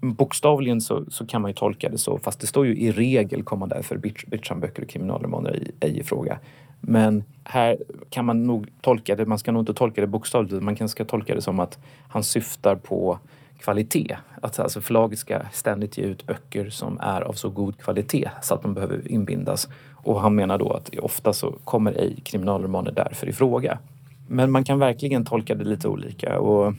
Bokstavligen 0.00 0.80
så, 0.80 1.04
så, 1.08 1.26
kan 1.26 1.42
man 1.42 1.50
ju 1.50 1.54
tolka 1.54 1.88
det 1.88 1.98
så, 1.98 2.18
fast 2.18 2.40
det 2.40 2.46
står 2.46 2.66
ju 2.66 2.76
i 2.76 2.92
regel 2.92 3.42
komma 3.42 3.66
därför 3.66 3.96
Britchan-böcker 4.26 4.82
och 4.82 4.88
kriminalromaner 4.88 5.70
ej 5.80 5.98
i 5.98 6.02
fråga. 6.02 6.38
Men 6.80 7.24
här 7.44 7.78
kan 8.10 8.24
man 8.24 8.46
nog 8.46 8.68
tolka 8.80 9.16
det, 9.16 9.26
man 9.26 9.38
ska 9.38 9.52
nog 9.52 9.62
inte 9.62 9.74
tolka 9.74 10.00
det 10.00 10.06
bokstavligt, 10.06 10.62
man 10.62 10.76
kan 10.76 10.88
ska 10.88 11.04
tolka 11.04 11.34
det 11.34 11.42
som 11.42 11.60
att 11.60 11.78
han 12.08 12.24
syftar 12.24 12.76
på 12.76 13.18
kvalitet. 13.58 14.16
Att 14.42 14.58
alltså 14.58 14.80
förlaget 14.80 15.18
ska 15.18 15.40
ständigt 15.52 15.98
ge 15.98 16.04
ut 16.04 16.26
böcker 16.26 16.70
som 16.70 16.98
är 17.00 17.20
av 17.20 17.32
så 17.32 17.50
god 17.50 17.78
kvalitet 17.78 18.30
så 18.42 18.54
att 18.54 18.62
de 18.62 18.74
behöver 18.74 19.12
inbindas. 19.12 19.68
Och 19.94 20.20
han 20.20 20.34
menar 20.34 20.58
då 20.58 20.72
att 20.72 20.98
ofta 20.98 21.32
så 21.32 21.50
kommer 21.64 21.92
ej 21.92 22.16
kriminalromaner 22.24 22.92
därför 22.92 23.28
i 23.28 23.32
fråga. 23.32 23.78
Men 24.28 24.50
man 24.50 24.64
kan 24.64 24.78
verkligen 24.78 25.24
tolka 25.24 25.54
det 25.54 25.64
lite 25.64 25.88
olika 25.88 26.38
och 26.38 26.74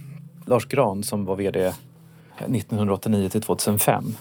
Lars 0.45 0.65
Gran 0.65 1.03
som 1.03 1.25
var 1.25 1.35
VD 1.35 1.73
1989 2.37 3.29
till 3.29 3.41
2005 3.41 4.13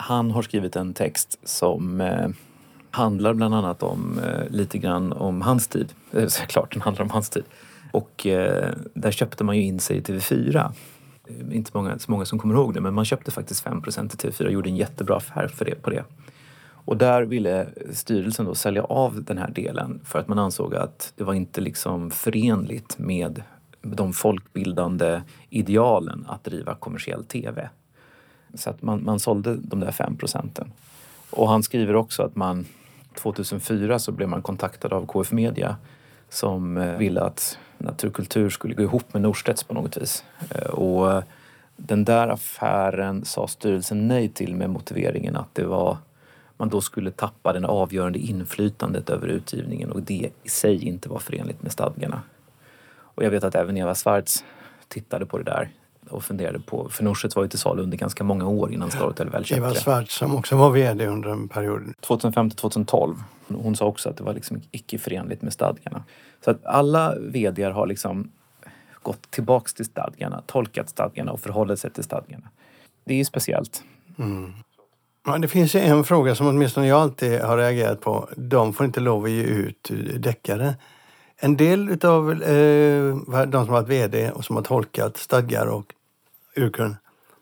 han 0.00 0.30
har 0.30 0.42
skrivit 0.42 0.76
en 0.76 0.94
text 0.94 1.38
som 1.44 2.00
eh, 2.00 2.28
handlar 2.90 3.34
bland 3.34 3.54
annat 3.54 3.82
om 3.82 4.20
eh, 4.24 4.50
lite 4.50 4.78
grann 4.78 5.12
om 5.12 5.42
hans 5.42 5.68
tid. 5.68 5.92
Eh, 6.12 6.26
såklart 6.26 6.72
den 6.72 6.82
handlar 6.82 7.04
om 7.04 7.10
hans 7.10 7.30
tid. 7.30 7.44
Och 7.92 8.26
eh, 8.26 8.74
där 8.94 9.10
köpte 9.10 9.44
man 9.44 9.56
ju 9.56 9.62
in 9.62 9.80
sig 9.80 9.96
i 9.96 10.00
TV4. 10.00 10.72
Eh, 11.26 11.56
inte 11.56 11.70
många, 11.74 11.98
så 11.98 12.10
många 12.10 12.24
som 12.24 12.38
kommer 12.38 12.54
ihåg 12.54 12.74
det 12.74 12.80
men 12.80 12.94
man 12.94 13.04
köpte 13.04 13.30
faktiskt 13.30 13.64
5% 13.64 14.04
i 14.04 14.28
TV4 14.28 14.44
och 14.44 14.52
gjorde 14.52 14.68
en 14.68 14.76
jättebra 14.76 15.16
affär 15.16 15.48
för 15.48 15.64
det, 15.64 15.82
på 15.82 15.90
det. 15.90 16.04
Och 16.84 16.96
där 16.96 17.22
ville 17.22 17.66
styrelsen 17.92 18.46
då 18.46 18.54
sälja 18.54 18.84
av 18.84 19.24
den 19.24 19.38
här 19.38 19.50
delen 19.50 20.00
för 20.04 20.18
att 20.18 20.28
man 20.28 20.38
ansåg 20.38 20.74
att 20.74 21.12
det 21.16 21.24
var 21.24 21.34
inte 21.34 21.60
liksom 21.60 22.10
förenligt 22.10 22.98
med 22.98 23.42
de 23.82 24.12
folkbildande 24.12 25.20
idealen 25.50 26.24
att 26.28 26.44
driva 26.44 26.74
kommersiell 26.74 27.24
tv. 27.24 27.70
Så 28.54 28.70
att 28.70 28.82
man, 28.82 29.04
man 29.04 29.20
sålde 29.20 29.56
de 29.56 29.80
där 29.80 29.90
fem 29.90 30.16
procenten. 30.16 30.72
Och 31.30 31.48
han 31.48 31.62
skriver 31.62 31.96
också 31.96 32.22
att 32.22 32.36
man 32.36 32.66
2004 33.14 33.98
så 33.98 34.12
blev 34.12 34.28
man 34.28 34.42
kontaktad 34.42 34.92
av 34.92 35.06
KF 35.06 35.32
Media 35.32 35.76
som 36.28 36.76
eh, 36.76 36.96
ville 36.96 37.20
att 37.20 37.58
naturkultur 37.78 38.50
skulle 38.50 38.74
gå 38.74 38.82
ihop 38.82 39.14
med 39.14 39.22
Norstedts 39.22 39.64
på 39.64 39.74
något 39.74 39.96
vis. 39.96 40.24
Eh, 40.50 40.70
och 40.70 41.22
den 41.76 42.04
där 42.04 42.28
affären 42.28 43.24
sa 43.24 43.46
styrelsen 43.48 44.08
nej 44.08 44.28
till 44.28 44.56
med 44.56 44.70
motiveringen 44.70 45.36
att 45.36 45.54
det 45.54 45.64
var 45.64 45.96
man 46.60 46.68
då 46.68 46.80
skulle 46.80 47.10
tappa 47.10 47.52
det 47.52 47.66
avgörande 47.66 48.18
inflytandet 48.18 49.10
över 49.10 49.28
utgivningen 49.28 49.90
och 49.90 50.02
det 50.02 50.30
i 50.42 50.48
sig 50.48 50.84
inte 50.84 51.08
var 51.08 51.18
förenligt 51.18 51.62
med 51.62 51.72
stadgarna. 51.72 52.22
Och 52.92 53.24
jag 53.24 53.30
vet 53.30 53.44
att 53.44 53.54
även 53.54 53.76
Eva 53.76 53.94
Svarts 53.94 54.44
tittade 54.88 55.26
på 55.26 55.38
det 55.38 55.44
där 55.44 55.70
och 56.08 56.24
funderade 56.24 56.60
på, 56.60 56.88
för 56.88 57.04
Norstedts 57.04 57.36
var 57.36 57.42
ju 57.42 57.48
till 57.48 57.58
salu 57.58 57.82
under 57.82 57.96
ganska 57.98 58.24
många 58.24 58.46
år 58.46 58.72
innan 58.72 58.90
Storytel 58.90 59.28
väl 59.28 59.44
köpte 59.44 59.60
Eva 59.60 59.74
Svarts 59.74 60.18
som 60.18 60.36
också 60.36 60.56
var 60.56 60.70
VD 60.70 61.06
under 61.06 61.30
en 61.30 61.48
period. 61.48 61.82
2005 62.00 62.50
till 62.50 62.58
2012. 62.58 63.16
Hon 63.48 63.76
sa 63.76 63.84
också 63.86 64.08
att 64.08 64.16
det 64.16 64.24
var 64.24 64.34
liksom 64.34 64.60
icke 64.70 64.98
förenligt 64.98 65.42
med 65.42 65.52
stadgarna. 65.52 66.04
Så 66.44 66.50
att 66.50 66.64
alla 66.64 67.14
VD 67.20 67.62
har 67.62 67.86
liksom 67.86 68.30
gått 69.02 69.30
tillbaks 69.30 69.74
till 69.74 69.84
stadgarna, 69.84 70.42
tolkat 70.46 70.88
stadgarna 70.88 71.32
och 71.32 71.40
förhållit 71.40 71.80
sig 71.80 71.90
till 71.90 72.04
stadgarna. 72.04 72.48
Det 73.04 73.14
är 73.14 73.18
ju 73.18 73.24
speciellt. 73.24 73.82
Mm. 74.18 74.52
Ja, 75.26 75.38
det 75.38 75.48
finns 75.48 75.74
ju 75.74 75.80
en 75.80 76.04
fråga 76.04 76.34
som 76.34 76.46
åtminstone 76.46 76.86
jag 76.86 77.00
alltid 77.00 77.40
har 77.40 77.56
reagerat 77.56 78.00
på. 78.00 78.28
De 78.36 78.72
får 78.72 78.86
inte 78.86 79.00
lov 79.00 79.24
att 79.24 79.30
ge 79.30 79.42
ut 79.42 79.90
deckare. 80.16 80.74
En 81.36 81.56
del 81.56 82.06
av 82.06 82.42
eh, 82.42 83.16
de 83.46 83.52
som 83.52 83.74
har 83.74 83.82
varit 83.82 83.88
VD 83.88 84.30
och 84.30 84.44
som 84.44 84.56
har 84.56 84.62
tolkat 84.62 85.16
stadgar 85.16 85.66
och 85.66 85.94
urkund 86.56 86.96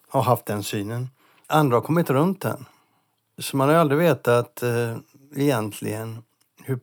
har 0.08 0.22
haft 0.22 0.46
den 0.46 0.62
synen. 0.62 1.08
Andra 1.46 1.76
har 1.76 1.82
kommit 1.82 2.10
runt 2.10 2.40
den. 2.40 2.64
Så 3.38 3.56
man 3.56 3.68
har 3.68 3.76
aldrig 3.76 3.98
vetat 3.98 4.62
eh, 4.62 4.96
egentligen 5.36 6.22
hur 6.64 6.76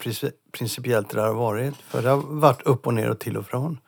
principiellt 0.51 1.09
det 1.09 1.21
har 1.21 1.33
varit. 1.33 1.75
För 1.75 2.01
det 2.01 2.09
har 2.09 2.17
varit 2.17 2.61
upp 2.61 2.87
och 2.87 2.93
ner 2.93 3.09
och 3.09 3.19
till 3.19 3.37
och 3.37 3.45
från. 3.45 3.79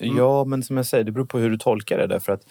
Mm. 0.00 0.16
Ja, 0.16 0.44
men 0.44 0.62
som 0.62 0.76
jag 0.76 0.86
säger, 0.86 1.04
det 1.04 1.12
beror 1.12 1.26
på 1.26 1.38
hur 1.38 1.50
du 1.50 1.58
tolkar 1.58 1.98
det. 1.98 2.06
Därför 2.06 2.32
att 2.32 2.46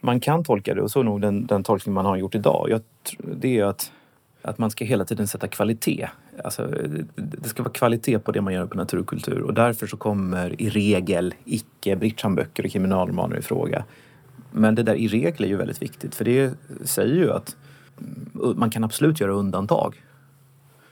man 0.00 0.20
kan 0.20 0.44
tolka 0.44 0.74
det 0.74 0.82
och 0.82 0.90
så 0.90 1.00
är 1.00 1.04
nog 1.04 1.20
den, 1.20 1.46
den 1.46 1.62
tolkning 1.62 1.94
man 1.94 2.06
har 2.06 2.16
gjort 2.16 2.34
idag. 2.34 2.66
Jag, 2.70 2.80
det 3.18 3.58
är 3.58 3.64
att, 3.64 3.92
att 4.42 4.58
man 4.58 4.70
ska 4.70 4.84
hela 4.84 5.04
tiden 5.04 5.28
sätta 5.28 5.48
kvalitet. 5.48 6.08
Alltså, 6.44 6.66
det 7.14 7.48
ska 7.48 7.62
vara 7.62 7.72
kvalitet 7.72 8.18
på 8.18 8.32
det 8.32 8.40
man 8.40 8.52
gör 8.52 8.66
på 8.66 8.76
natur 8.76 8.98
och 8.98 9.06
kultur 9.06 9.40
och 9.40 9.54
därför 9.54 9.86
så 9.86 9.96
kommer 9.96 10.62
i 10.62 10.70
regel 10.70 11.34
icke 11.44 11.96
Britschan-böcker 11.96 12.64
och 12.64 12.70
kriminalromaner 12.70 13.36
i 13.36 13.42
fråga. 13.42 13.84
Men 14.52 14.74
det 14.74 14.82
där 14.82 14.94
i 14.94 15.08
regel 15.08 15.44
är 15.44 15.48
ju 15.48 15.56
väldigt 15.56 15.82
viktigt 15.82 16.14
för 16.14 16.24
det 16.24 16.54
säger 16.84 17.14
ju 17.14 17.32
att 17.32 17.56
mm, 18.34 18.58
man 18.58 18.70
kan 18.70 18.84
absolut 18.84 19.20
göra 19.20 19.32
undantag. 19.32 20.04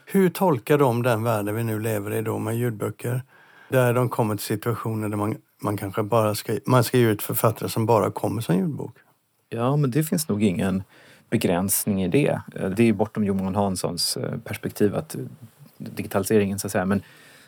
Hur 0.05 0.29
tolkar 0.29 0.77
de 0.77 1.03
den 1.03 1.23
världen 1.23 1.55
vi 1.55 1.63
nu 1.63 1.79
lever 1.79 2.13
i 2.13 2.21
då 2.21 2.39
med 2.39 2.57
ljudböcker? 2.57 3.23
Där 3.69 3.93
de 3.93 4.09
kommer 4.09 4.35
till 4.35 4.45
situationer 4.45 5.09
där 5.09 5.17
man 5.17 5.35
man 5.59 5.77
kanske 5.77 6.03
bara 6.03 6.35
ska, 6.35 6.59
man 6.65 6.83
ska 6.83 6.97
ge 6.97 7.07
ut 7.09 7.21
författare 7.21 7.69
som 7.69 7.85
bara 7.85 8.11
kommer 8.11 8.41
som 8.41 8.55
ljudbok? 8.55 8.97
Ja, 9.49 9.75
men 9.75 9.91
det 9.91 10.03
finns 10.03 10.29
nog 10.29 10.43
ingen 10.43 10.83
begränsning 11.29 12.03
i 12.03 12.07
det. 12.07 12.41
Det 12.77 12.83
är 12.83 12.93
bortom 12.93 13.23
Johan 13.23 13.55
Hanssons 13.55 14.17
eh, 14.17 14.37
perspektiv 14.37 14.95
att 14.95 15.15
eh, 15.15 15.21
digitaliseringen 15.77 16.59
så 16.59 16.67
att 16.67 16.71
säga. 16.71 16.85
Men, 16.85 17.01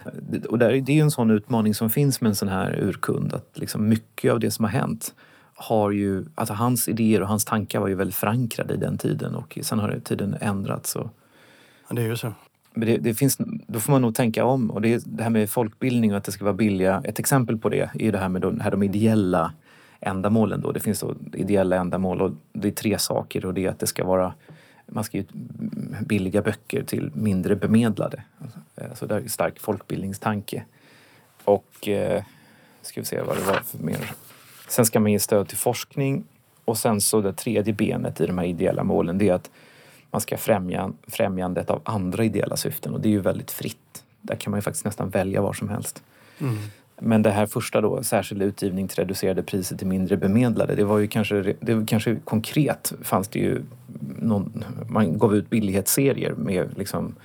eh, 0.06 0.44
och 0.44 0.60
där, 0.60 0.70
det 0.70 0.92
är 0.92 0.96
ju 0.96 1.02
en 1.02 1.12
sån 1.12 1.32
utmaning 1.32 1.74
som 1.74 1.90
finns 1.90 2.22
med 2.22 2.30
en 2.30 2.36
sån 2.36 2.48
här 2.48 2.80
urkund 2.80 3.34
att 3.34 3.50
liksom 3.54 3.90
mycket 3.90 4.32
av 4.32 4.40
det 4.40 4.52
som 4.52 4.66
har 4.66 4.72
hänt 4.72 5.14
har 5.56 5.92
ju, 5.92 6.26
alltså 6.36 6.54
hans 6.54 6.88
idéer 6.88 7.22
och 7.22 7.28
hans 7.28 7.46
tankar 7.46 7.80
var 7.80 7.88
ju 7.88 7.96
väldigt 7.96 8.16
förankrade 8.16 8.74
i 8.74 8.78
den 8.78 8.98
tiden 8.98 9.36
och 9.36 9.58
sen 9.62 9.80
har 9.80 10.00
tiden 10.04 10.36
ändrats. 10.42 10.96
Och, 10.96 11.10
ja, 11.88 11.96
det 11.96 12.02
är 12.02 12.08
ju 12.08 12.18
så. 12.18 12.34
Men 12.74 12.88
det, 12.88 12.98
det, 12.98 13.14
finns, 13.14 13.38
då 13.68 13.80
får 13.80 13.92
man 13.92 14.02
nog 14.02 14.16
tänka 14.16 14.46
om. 14.46 14.72
Och 14.72 14.82
det, 14.82 15.04
det 15.06 15.24
här 15.24 15.30
med 15.30 15.50
folkbildning 15.50 16.12
och 16.12 16.18
att 16.18 16.24
det 16.24 16.32
ska 16.32 16.44
vara 16.44 16.54
billiga. 16.54 17.02
Ett 17.06 17.20
exempel 17.20 17.58
på 17.58 17.70
det 17.70 17.90
är 18.00 18.12
det 18.12 18.18
här 18.18 18.30
med 18.30 18.42
de, 18.42 18.60
här 18.60 18.72
de 18.72 18.84
ideella 18.84 19.54
ändamålen. 20.00 20.62
Då. 20.62 20.72
Det 20.72 20.80
finns 20.80 21.00
då 21.00 21.16
ideella 21.34 21.76
ändamål 21.76 22.22
och 22.22 22.32
det 22.54 22.68
är 22.68 22.72
tre 22.72 23.00
saker. 23.00 23.46
Och 23.46 23.54
det 23.54 23.66
är 23.66 23.70
att 23.70 23.80
det 23.80 23.88
ska 23.88 24.06
vara 24.06 24.34
man 24.92 25.04
ska 25.04 25.18
ge 25.18 25.24
ut 25.24 25.32
billiga 26.08 26.42
böcker 26.42 26.84
till 26.84 27.12
mindre 27.14 27.56
bemedlade. 27.56 28.24
Så 28.94 29.06
det 29.06 29.16
är 29.16 29.20
en 29.20 29.30
stark 29.30 29.60
folkbildningstanke. 29.60 30.64
Och 31.44 31.88
eh, 31.88 32.24
ska 32.82 33.02
vi 33.02 33.06
se 33.06 33.22
vad 33.22 33.38
det 33.38 33.44
var 33.44 33.54
för 33.54 33.78
mer. 33.78 34.12
Sen 34.68 34.86
ska 34.86 35.00
man 35.00 35.12
ge 35.12 35.20
stöd 35.20 35.48
till 35.48 35.58
forskning 35.58 36.24
och 36.66 36.78
sen 36.78 37.02
så 37.02 37.22
det 37.22 37.34
tredje 37.34 37.74
benet 37.74 38.22
i 38.22 38.26
de 38.26 38.38
här 38.38 38.46
ideella 38.46 38.84
målen 38.84 39.18
det 39.18 39.30
är 39.30 39.34
att 39.34 39.50
man 40.12 40.22
ska 40.22 40.38
främja 40.38 40.92
främjandet 41.08 41.70
av 41.70 41.82
andra 41.86 42.24
ideella 42.24 42.58
syften 42.58 42.94
och 42.94 43.02
det 43.02 43.10
är 43.10 43.12
ju 43.12 43.20
väldigt 43.20 43.52
fritt. 43.52 44.04
Där 44.22 44.36
kan 44.36 44.52
man 44.52 44.58
ju 44.58 44.62
faktiskt 44.62 44.86
nästan 44.86 45.10
välja 45.10 45.42
var 45.42 45.54
som 45.54 45.70
helst. 45.70 46.04
Mm. 46.40 46.58
Men 47.04 47.22
det 47.22 47.32
här 47.32 47.46
första 47.46 47.82
då, 47.82 48.04
särskild 48.04 48.42
utgivning 48.42 48.88
till 48.88 48.96
reducerade 48.96 49.44
priser 49.44 49.78
till 49.78 49.88
mindre 49.88 50.18
bemedlade, 50.18 50.76
det 50.76 50.84
var 50.84 50.98
ju 50.98 51.08
kanske, 51.08 51.56
det 51.60 51.74
var 51.74 51.86
kanske 51.86 52.16
konkret 52.16 52.94
fanns 53.02 53.28
det 53.28 53.40
ju 53.40 53.64
någon, 54.20 54.64
man 54.90 55.18
gav 55.18 55.36
ut 55.36 55.50
billighetsserier 55.50 56.32
med 56.32 56.78
liksom 56.78 57.16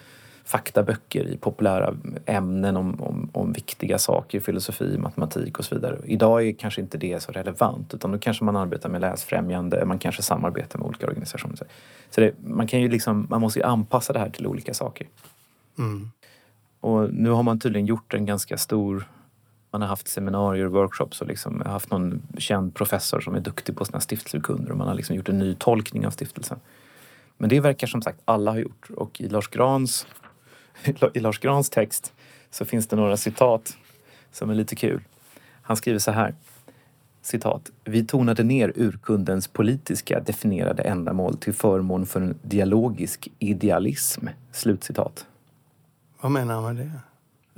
faktaböcker 0.46 1.24
i 1.24 1.36
populära 1.36 1.94
ämnen 2.26 2.76
om, 2.76 3.02
om, 3.02 3.30
om, 3.32 3.52
viktiga 3.52 3.98
saker, 3.98 4.40
filosofi, 4.40 4.98
matematik 4.98 5.58
och 5.58 5.64
så 5.64 5.74
vidare. 5.74 5.98
Idag 6.04 6.46
är 6.46 6.52
kanske 6.52 6.80
inte 6.80 6.98
det 6.98 7.22
så 7.22 7.32
relevant 7.32 7.94
utan 7.94 8.12
då 8.12 8.18
kanske 8.18 8.44
man 8.44 8.56
arbetar 8.56 8.88
med 8.88 9.00
läsfrämjande, 9.00 9.84
man 9.84 9.98
kanske 9.98 10.22
samarbetar 10.22 10.78
med 10.78 10.88
olika 10.88 11.06
organisationer. 11.06 11.56
Så 12.10 12.20
det, 12.20 12.34
man, 12.44 12.66
kan 12.66 12.80
ju 12.80 12.88
liksom, 12.88 13.26
man 13.30 13.40
måste 13.40 13.58
ju 13.58 13.64
anpassa 13.64 14.12
det 14.12 14.18
här 14.18 14.30
till 14.30 14.46
olika 14.46 14.74
saker. 14.74 15.06
Mm. 15.78 16.10
Och 16.80 17.14
nu 17.14 17.30
har 17.30 17.42
man 17.42 17.60
tydligen 17.60 17.86
gjort 17.86 18.14
en 18.14 18.26
ganska 18.26 18.58
stor 18.58 19.06
man 19.70 19.82
har 19.82 19.88
haft 19.88 20.08
seminarier 20.08 20.66
och 20.66 20.72
workshops 20.72 21.20
och 21.20 21.26
liksom 21.26 21.62
haft 21.66 21.90
någon 21.90 22.22
känd 22.38 22.74
professor 22.74 23.20
som 23.20 23.34
är 23.34 23.40
duktig 23.40 23.76
på 23.76 23.84
sina 23.84 24.00
stiftelseurkunder 24.00 24.70
och 24.70 24.76
man 24.76 24.88
har 24.88 24.94
liksom 24.94 25.16
gjort 25.16 25.28
en 25.28 25.38
ny 25.38 25.54
tolkning 25.54 26.06
av 26.06 26.10
stiftelsen. 26.10 26.58
Men 27.38 27.48
det 27.48 27.60
verkar 27.60 27.86
som 27.86 28.02
sagt 28.02 28.20
alla 28.24 28.50
ha 28.50 28.58
gjort 28.58 28.90
och 28.90 29.20
i 29.20 29.28
Lars 29.28 29.48
Grans 29.48 30.06
i 31.14 31.20
Lars 31.20 31.38
Grans 31.38 31.70
text 31.70 32.12
så 32.50 32.64
finns 32.64 32.86
det 32.86 32.96
några 32.96 33.16
citat 33.16 33.76
som 34.32 34.50
är 34.50 34.54
lite 34.54 34.76
kul. 34.76 35.00
Han 35.62 35.76
skriver 35.76 35.98
så 35.98 36.10
här. 36.10 36.34
Citat. 37.22 37.70
Vi 37.84 38.04
tonade 38.04 38.42
ner 38.42 38.72
urkundens 38.76 39.48
politiska 39.48 40.20
definierade 40.20 40.82
ändamål 40.82 41.36
till 41.36 41.54
förmån 41.54 42.06
för 42.06 42.20
en 42.20 42.38
dialogisk 42.42 43.28
idealism. 43.38 44.26
Slutcitat. 44.52 45.26
Vad 46.20 46.32
menar 46.32 46.54
han 46.54 46.64
med 46.64 46.86
det? 46.86 46.90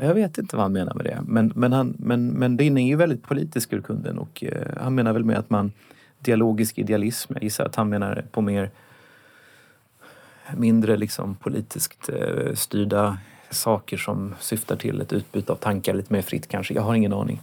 Jag 0.07 0.15
vet 0.15 0.39
inte 0.39 0.57
vad 0.57 0.63
han 0.63 0.73
menar 0.73 0.95
med 0.95 1.05
det. 1.05 1.19
Men, 1.27 1.53
men, 1.55 1.73
han, 1.73 1.97
men, 1.99 2.29
men 2.29 2.57
den 2.57 2.79
är 2.79 2.87
ju 2.87 2.97
väldigt 2.97 3.23
politisk 3.23 3.73
urkunden 3.73 4.19
och 4.19 4.45
eh, 4.45 4.83
han 4.83 4.95
menar 4.95 5.13
väl 5.13 5.25
med 5.25 5.39
att 5.39 5.51
man 5.51 5.73
dialogisk 6.19 6.79
idealism, 6.79 7.33
jag 7.35 7.43
gissar 7.43 7.65
att 7.65 7.77
han 7.77 7.89
menar 7.89 8.25
på 8.33 8.41
mer 8.41 8.71
mindre 10.57 10.97
liksom 10.97 11.35
politiskt 11.35 12.09
eh, 12.09 12.55
styrda 12.55 13.19
saker 13.51 13.97
som 13.97 14.35
syftar 14.41 14.77
till 14.77 15.01
ett 15.01 15.13
utbyte 15.13 15.53
av 15.53 15.57
tankar 15.57 15.95
lite 15.95 16.13
mer 16.13 16.23
fritt 16.23 16.49
kanske. 16.49 16.75
Jag 16.75 16.83
har 16.83 16.95
ingen 16.95 17.13
aning. 17.13 17.41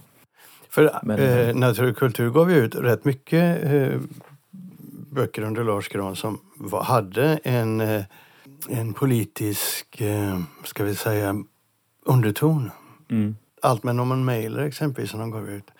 För 0.68 0.98
Men, 1.02 1.18
eh, 1.18 1.54
Natur 1.54 1.90
och 1.90 1.96
kultur 1.96 2.30
gav 2.30 2.50
ju 2.50 2.56
ut 2.56 2.74
rätt 2.74 3.04
mycket 3.04 3.64
eh, 3.64 4.00
böcker 5.10 5.42
under 5.42 5.64
Lars 5.64 5.88
Gran 5.88 6.16
som 6.16 6.40
var, 6.56 6.82
hade 6.82 7.38
en, 7.44 7.80
eh, 7.80 8.04
en 8.68 8.92
politisk, 8.92 10.00
eh, 10.00 10.40
ska 10.64 10.84
vi 10.84 10.94
säga, 10.94 11.44
underton. 12.04 12.70
Mm. 13.10 13.36
Allt 13.62 13.82
med 13.82 13.96
Norman 13.96 14.24
Mailer 14.24 14.62
exempelvis 14.62 15.10
som 15.10 15.20
de 15.20 15.30
gav 15.30 15.48
ut 15.48 15.70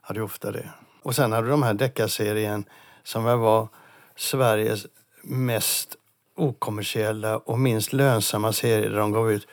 hade 0.00 0.22
ofta 0.22 0.52
det. 0.52 0.68
Och 1.02 1.14
sen 1.14 1.32
hade 1.32 1.48
de 1.48 1.62
här 1.62 1.74
deckarserien 1.74 2.64
som 3.02 3.24
var 3.24 3.68
Sveriges 4.16 4.86
mest 5.22 5.96
okommersiella 6.38 7.38
och 7.38 7.58
minst 7.58 7.92
lönsamma 7.92 8.52
serier 8.52 8.90
där 8.90 8.98
de 8.98 9.12
gav 9.12 9.32
ut 9.32 9.46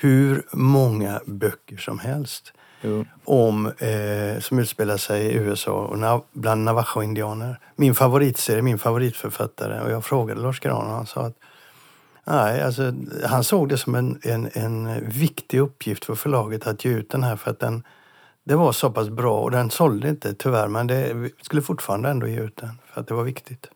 hur 0.00 0.42
många 0.52 1.20
böcker 1.26 1.76
som 1.76 1.98
helst. 1.98 2.52
Jo. 2.80 3.04
Om, 3.24 3.66
eh, 3.66 4.40
som 4.40 4.58
utspelar 4.58 4.96
sig 4.96 5.26
i 5.26 5.34
USA 5.34 5.72
och 5.72 5.98
nav 5.98 6.24
bland 6.32 6.64
navajo-indianer. 6.64 7.58
Min 7.76 7.94
favoritserie, 7.94 8.62
min 8.62 8.78
favoritförfattare. 8.78 9.80
Och 9.80 9.90
jag 9.90 10.04
frågade 10.04 10.40
Lars 10.40 10.60
Gran 10.60 10.86
och 10.86 10.92
han 10.92 11.06
sa 11.06 11.20
att 11.20 11.36
nej, 12.24 12.62
alltså, 12.62 12.92
han 13.24 13.44
såg 13.44 13.68
det 13.68 13.78
som 13.78 13.94
en, 13.94 14.18
en, 14.22 14.50
en 14.52 15.08
viktig 15.10 15.58
uppgift 15.58 16.04
för 16.04 16.14
förlaget 16.14 16.66
att 16.66 16.84
ge 16.84 16.90
ut 16.90 17.10
den 17.10 17.22
här 17.22 17.36
för 17.36 17.50
att 17.50 17.60
den, 17.60 17.82
det 18.44 18.54
var 18.54 18.72
så 18.72 18.90
pass 18.90 19.08
bra 19.08 19.40
och 19.40 19.50
den 19.50 19.70
sålde 19.70 20.08
inte 20.08 20.34
tyvärr 20.34 20.68
men 20.68 20.86
det 20.86 21.30
skulle 21.42 21.62
fortfarande 21.62 22.08
ändå 22.08 22.26
ge 22.26 22.40
ut 22.40 22.56
den 22.56 22.78
för 22.92 23.00
att 23.00 23.08
det 23.08 23.14
var 23.14 23.24
viktigt. 23.24 23.68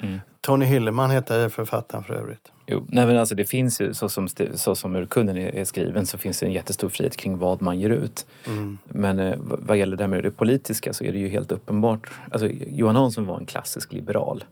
Mm. 0.00 0.20
Tony 0.40 0.64
Hilleman 0.64 1.10
heter 1.10 1.48
författaren 1.48 2.04
för 2.04 2.14
övrigt. 2.14 2.52
Jo, 2.66 2.86
nej 2.88 3.06
men 3.06 3.16
alltså 3.16 3.34
det 3.34 3.44
finns 3.44 3.80
ju, 3.80 3.94
så 3.94 4.08
som, 4.08 4.28
så 4.54 4.74
som 4.74 4.96
urkunden 4.96 5.36
är 5.36 5.64
skriven, 5.64 6.06
så 6.06 6.18
finns 6.18 6.38
det 6.40 6.46
en 6.46 6.52
jättestor 6.52 6.88
frihet 6.88 7.16
kring 7.16 7.38
vad 7.38 7.62
man 7.62 7.80
ger 7.80 7.90
ut. 7.90 8.26
Mm. 8.46 8.78
Men 8.84 9.18
eh, 9.18 9.34
vad 9.38 9.76
gäller 9.76 9.96
det 9.96 10.08
med 10.08 10.22
det 10.22 10.30
politiska 10.30 10.92
så 10.92 11.04
är 11.04 11.12
det 11.12 11.18
ju 11.18 11.28
helt 11.28 11.52
uppenbart. 11.52 12.10
Alltså, 12.30 12.48
Johan 12.66 12.96
Hansson 12.96 13.26
var 13.26 13.38
en 13.38 13.46
klassisk 13.46 13.92
liberal. 13.92 14.44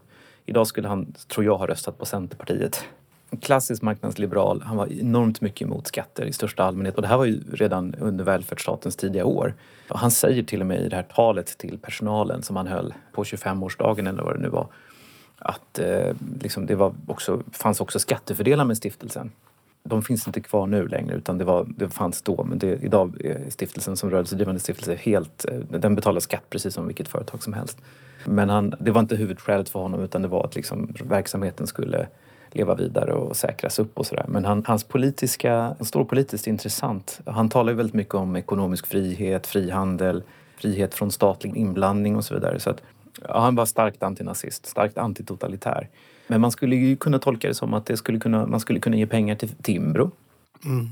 Idag 0.46 0.66
skulle 0.66 0.88
han, 0.88 1.14
tror 1.28 1.44
jag, 1.44 1.56
ha 1.56 1.66
röstat 1.66 1.98
på 1.98 2.06
Centerpartiet. 2.06 2.84
En 3.30 3.38
klassisk 3.38 3.82
marknadsliberal. 3.82 4.62
Han 4.62 4.76
var 4.76 4.92
enormt 4.92 5.40
mycket 5.40 5.62
emot 5.62 5.86
skatter 5.86 6.24
i 6.24 6.32
största 6.32 6.64
allmänhet 6.64 6.94
och 6.96 7.02
det 7.02 7.08
här 7.08 7.16
var 7.16 7.24
ju 7.24 7.40
redan 7.52 7.94
under 7.94 8.24
välfärdsstatens 8.24 8.96
tidiga 8.96 9.24
år. 9.24 9.54
Och 9.88 9.98
han 9.98 10.10
säger 10.10 10.42
till 10.42 10.60
och 10.60 10.66
med 10.66 10.80
i 10.80 10.88
det 10.88 10.96
här 10.96 11.02
talet 11.02 11.58
till 11.58 11.78
personalen 11.78 12.42
som 12.42 12.56
han 12.56 12.66
höll 12.66 12.94
på 13.12 13.24
25-årsdagen 13.24 14.08
eller 14.08 14.22
vad 14.22 14.34
det 14.34 14.40
nu 14.40 14.48
var 14.48 14.68
att 15.44 15.78
eh, 15.78 16.16
liksom 16.40 16.66
det 16.66 16.74
var 16.74 16.94
också, 17.06 17.42
fanns 17.52 17.80
också 17.80 17.98
skattefördelar 17.98 18.64
med 18.64 18.76
stiftelsen. 18.76 19.32
De 19.82 20.02
finns 20.02 20.26
inte 20.26 20.40
kvar 20.40 20.66
nu 20.66 20.88
längre 20.88 21.14
utan 21.14 21.38
det, 21.38 21.44
var, 21.44 21.66
det 21.76 21.88
fanns 21.88 22.22
då 22.22 22.44
men 22.44 22.58
det, 22.58 22.78
idag 22.82 23.20
är 23.24 23.50
stiftelsen 23.50 23.96
som 23.96 24.10
rörelsedrivande 24.10 24.60
stiftelse 24.60 24.94
helt, 24.94 25.44
eh, 25.48 25.58
den 25.58 25.94
betalar 25.94 26.20
skatt 26.20 26.50
precis 26.50 26.74
som 26.74 26.86
vilket 26.86 27.08
företag 27.08 27.42
som 27.42 27.52
helst. 27.52 27.78
Men 28.24 28.48
han, 28.48 28.74
det 28.80 28.90
var 28.90 29.00
inte 29.00 29.16
huvudskälet 29.16 29.68
för 29.68 29.80
honom 29.80 30.00
utan 30.00 30.22
det 30.22 30.28
var 30.28 30.44
att 30.44 30.54
liksom 30.54 30.94
verksamheten 31.04 31.66
skulle 31.66 32.08
leva 32.50 32.74
vidare 32.74 33.12
och 33.12 33.36
säkras 33.36 33.78
upp 33.78 33.98
och 33.98 34.06
sådär. 34.06 34.24
Men 34.28 34.44
han, 34.44 34.64
hans 34.66 34.84
politiska, 34.84 35.74
han 35.78 35.84
står 35.84 36.04
politiskt 36.04 36.46
intressant. 36.46 37.20
Han 37.26 37.48
talar 37.48 37.72
ju 37.72 37.76
väldigt 37.76 37.94
mycket 37.94 38.14
om 38.14 38.36
ekonomisk 38.36 38.86
frihet, 38.86 39.46
frihandel, 39.46 40.22
frihet 40.56 40.94
från 40.94 41.10
statlig 41.10 41.56
inblandning 41.56 42.16
och 42.16 42.24
så 42.24 42.34
vidare. 42.34 42.60
Så 42.60 42.70
att 42.70 42.82
Ja, 43.22 43.40
han 43.40 43.54
var 43.54 43.66
starkt 43.66 44.02
antinazist, 44.02 44.66
starkt 44.66 44.98
antitotalitär. 44.98 45.88
Men 46.26 46.40
man 46.40 46.50
skulle 46.50 46.76
ju 46.76 46.96
kunna 46.96 47.18
tolka 47.18 47.48
det 47.48 47.54
som 47.54 47.74
att 47.74 47.86
det 47.86 47.96
skulle 47.96 48.18
kunna, 48.18 48.46
man 48.46 48.60
skulle 48.60 48.80
kunna 48.80 48.96
ge 48.96 49.06
pengar 49.06 49.34
till 49.34 49.48
Timbro. 49.48 50.10
Mm. 50.64 50.88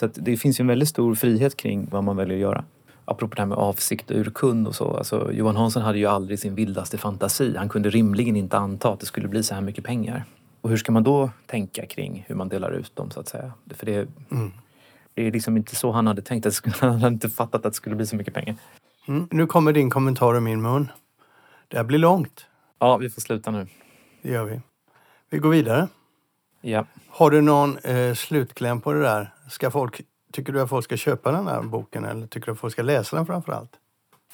Så 0.00 0.06
det 0.06 0.36
finns 0.36 0.60
ju 0.60 0.62
en 0.62 0.66
väldigt 0.68 0.88
stor 0.88 1.14
frihet 1.14 1.56
kring 1.56 1.88
vad 1.90 2.04
man 2.04 2.16
väljer 2.16 2.36
att 2.36 2.40
göra. 2.40 2.64
Apropå 3.04 3.34
det 3.34 3.42
här 3.42 3.46
med 3.46 3.58
avsikt 3.58 4.10
och 4.10 4.16
urkund 4.16 4.68
och 4.68 4.74
så. 4.74 4.96
Alltså, 4.96 5.32
Johan 5.32 5.56
Hansson 5.56 5.82
hade 5.82 5.98
ju 5.98 6.06
aldrig 6.06 6.38
sin 6.38 6.54
vildaste 6.54 6.98
fantasi. 6.98 7.56
Han 7.56 7.68
kunde 7.68 7.90
rimligen 7.90 8.36
inte 8.36 8.58
anta 8.58 8.92
att 8.92 9.00
det 9.00 9.06
skulle 9.06 9.28
bli 9.28 9.42
så 9.42 9.54
här 9.54 9.60
mycket 9.60 9.84
pengar. 9.84 10.24
Och 10.60 10.70
hur 10.70 10.76
ska 10.76 10.92
man 10.92 11.02
då 11.02 11.30
tänka 11.46 11.86
kring 11.86 12.24
hur 12.28 12.34
man 12.34 12.48
delar 12.48 12.70
ut 12.70 12.96
dem 12.96 13.10
så 13.10 13.20
att 13.20 13.28
säga? 13.28 13.52
För 13.70 13.86
det, 13.86 14.08
mm. 14.30 14.52
det 15.14 15.26
är 15.26 15.32
liksom 15.32 15.56
inte 15.56 15.76
så 15.76 15.92
han 15.92 16.06
hade 16.06 16.22
tänkt. 16.22 16.46
Han 16.80 17.00
hade 17.00 17.14
inte 17.14 17.28
fattat 17.28 17.54
att 17.54 17.72
det 17.72 17.76
skulle 17.76 17.96
bli 17.96 18.06
så 18.06 18.16
mycket 18.16 18.34
pengar. 18.34 18.56
Mm. 19.08 19.28
Nu 19.30 19.46
kommer 19.46 19.72
din 19.72 19.90
kommentar 19.90 20.36
i 20.36 20.40
min 20.40 20.62
mun. 20.62 20.88
Det 21.70 21.76
här 21.76 21.84
blir 21.84 21.98
långt. 21.98 22.46
Ja, 22.78 22.96
vi 22.96 23.10
får 23.10 23.20
sluta 23.20 23.50
nu. 23.50 23.66
Det 24.22 24.30
gör 24.30 24.44
vi. 24.44 24.60
Vi 25.30 25.38
går 25.38 25.50
vidare. 25.50 25.88
Ja. 26.60 26.86
Har 27.08 27.30
du 27.30 27.40
någon 27.40 27.78
eh, 27.78 28.14
slutkläm 28.14 28.80
på 28.80 28.92
det 28.92 29.00
där? 29.00 29.34
Ska 29.50 29.70
folk, 29.70 30.00
tycker 30.32 30.52
du 30.52 30.60
att 30.60 30.68
folk 30.68 30.84
ska 30.84 30.96
köpa 30.96 31.32
den 31.32 31.46
här 31.46 31.62
boken 31.62 32.04
eller 32.04 32.26
tycker 32.26 32.46
du 32.46 32.52
att 32.52 32.58
folk 32.58 32.72
ska 32.72 32.82
läsa 32.82 33.16
den 33.16 33.26
framför 33.26 33.52
allt? 33.52 33.70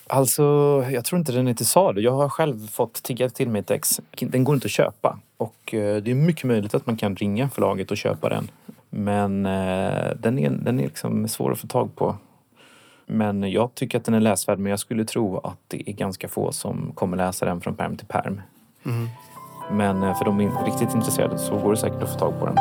Alltså, 0.07 0.43
jag 0.91 1.05
tror 1.05 1.19
inte 1.19 1.33
den 1.33 1.49
är 1.49 1.55
till 1.55 1.67
salu. 1.67 2.01
Jag 2.01 2.13
har 2.13 2.29
själv 2.29 2.69
fått 2.69 3.03
tigga 3.03 3.29
till 3.31 3.49
mig 3.49 3.61
ett 3.61 3.71
ex. 3.71 4.01
Den 4.11 4.45
går 4.45 4.55
inte 4.55 4.67
att 4.67 4.71
köpa 4.71 5.19
och 5.37 5.75
eh, 5.75 6.03
det 6.03 6.11
är 6.11 6.15
mycket 6.15 6.45
möjligt 6.45 6.75
att 6.75 6.87
man 6.87 6.97
kan 6.97 7.17
ringa 7.17 7.49
förlaget 7.49 7.91
och 7.91 7.97
köpa 7.97 8.29
den. 8.29 8.51
Men 8.91 9.47
eh, 9.47 10.11
den 10.19 10.39
är, 10.39 10.51
den 10.51 10.81
är 10.81 10.85
liksom 10.85 11.29
svår 11.29 11.53
att 11.53 11.59
få 11.59 11.67
tag 11.67 11.97
på. 11.97 12.17
Men 13.07 13.51
jag 13.51 13.75
tycker 13.75 13.99
att 13.99 14.05
den 14.05 14.15
är 14.15 14.21
läsvärd 14.21 14.59
men 14.59 14.71
jag 14.71 14.81
skulle 14.81 15.05
tro 15.05 15.39
att 15.39 15.59
det 15.69 15.91
är 15.91 15.93
ganska 15.93 16.29
få 16.29 16.53
som 16.53 16.93
kommer 16.95 17.17
läsa 17.17 17.47
den 17.47 17.61
från 17.61 17.77
perm 17.77 17.97
till 17.97 18.07
perm. 18.07 18.41
Mm. 18.85 19.09
Men 19.73 20.03
eh, 20.03 20.19
för 20.19 20.25
de 20.25 20.41
är 20.41 20.65
riktigt 20.65 20.95
intresserade 20.95 21.39
så 21.39 21.59
går 21.59 21.71
det 21.71 21.77
säkert 21.77 22.03
att 22.03 22.13
få 22.13 22.19
tag 22.19 22.41
på 22.41 22.47
den. 22.47 22.57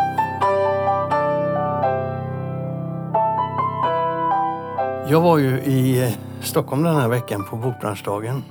Jag 5.10 5.22
var 5.22 5.38
ju 5.38 5.60
i 5.60 6.04
eh, 6.04 6.14
Stockholm 6.42 6.84
den 6.84 6.96
här 6.96 7.08
veckan 7.08 7.46
på 7.50 7.56
Bokbranschdagen. 7.56 8.44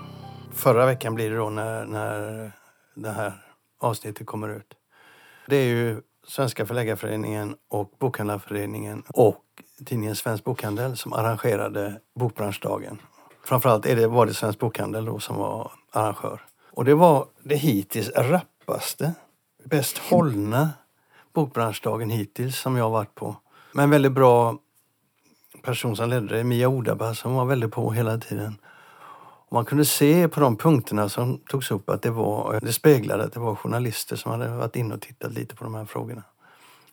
Förra 0.53 0.87
veckan 0.87 1.15
blir 1.15 1.31
det 1.31 1.37
då 1.37 1.51
när, 1.51 1.85
när 1.85 2.53
det 2.95 3.11
här 3.11 3.33
avsnittet 3.81 4.27
kommer 4.27 4.49
ut. 4.49 4.75
Det 5.47 5.57
är 5.57 5.67
ju 5.67 6.01
Svenska 6.27 6.67
förläggarföreningen 6.67 7.57
och 7.71 7.91
Bokhandlarföreningen 7.99 9.03
och 9.09 9.37
tidningen 9.85 10.17
Svensk 10.17 10.45
Bokhandel 10.45 10.97
som 10.97 11.13
arrangerade 11.13 12.01
Bokbranschdagen. 12.15 12.99
Framförallt 13.45 13.87
är 13.87 13.97
det, 13.97 14.07
var 14.07 14.27
det 14.27 14.35
Svensk 14.35 14.59
Bokhandel 14.59 15.05
då 15.05 15.19
som 15.19 15.37
var 15.37 15.73
arrangör. 15.91 16.41
Och 16.73 16.85
det 16.85 16.95
var 16.95 17.27
det 17.43 17.57
hittills 17.57 18.11
rappaste, 18.17 19.15
bäst 19.65 19.99
hållna 19.99 20.71
Bokbranschdagen 21.33 22.11
hittills 22.11 22.59
som 22.59 22.77
jag 22.77 22.91
varit 22.91 23.15
på. 23.15 23.37
Men 23.73 23.85
en 23.85 23.91
väldigt 23.91 24.13
bra 24.13 24.59
person 25.63 25.97
som 25.97 26.09
ledde 26.09 26.37
det, 26.37 26.45
Mia 26.45 26.69
Odaba, 26.69 27.15
som 27.15 27.35
var 27.35 27.45
väldigt 27.45 27.73
på 27.73 27.93
hela 27.93 28.19
tiden. 28.19 28.59
Och 29.49 29.53
man 29.53 29.65
kunde 29.65 29.85
se 29.85 30.29
på 30.29 30.41
de 30.41 30.57
punkterna 30.57 31.09
som 31.09 31.39
togs 31.39 31.71
upp 31.71 31.91
att 31.91 32.03
det, 32.03 32.11
var, 32.11 32.61
det 32.63 32.73
speglade 32.73 33.25
att 33.25 33.33
det 33.33 33.41
var 33.41 33.55
journalister 33.55 34.17
som 34.17 34.33
hade 34.33 34.49
varit 34.49 34.77
inne 34.77 34.95
och 34.95 35.01
tittat 35.01 35.33
lite 35.33 35.55
på 35.55 35.65
de 35.65 35.75
här 35.75 35.85
frågorna. 35.85 36.23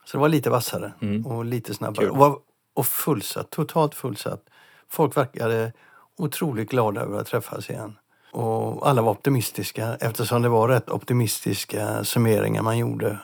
Så 0.05 0.17
det 0.17 0.21
var 0.21 0.29
lite 0.29 0.49
vassare 0.49 0.93
mm. 1.01 1.25
och 1.25 1.45
lite 1.45 1.73
snabbare. 1.73 2.09
Och, 2.09 2.43
och 2.73 2.85
fullsatt, 2.85 3.49
totalt 3.49 3.95
fullsatt. 3.95 4.43
Folk 4.89 5.17
verkade 5.17 5.73
otroligt 6.17 6.69
glada 6.69 7.01
över 7.01 7.19
att 7.19 7.27
träffas 7.27 7.69
igen. 7.69 7.97
Och 8.31 8.89
alla 8.89 9.01
var 9.01 9.11
optimistiska 9.11 9.97
eftersom 9.99 10.41
det 10.41 10.49
var 10.49 10.67
rätt 10.67 10.89
optimistiska 10.89 12.03
summeringar 12.03 12.61
man 12.61 12.77
gjorde. 12.77 13.19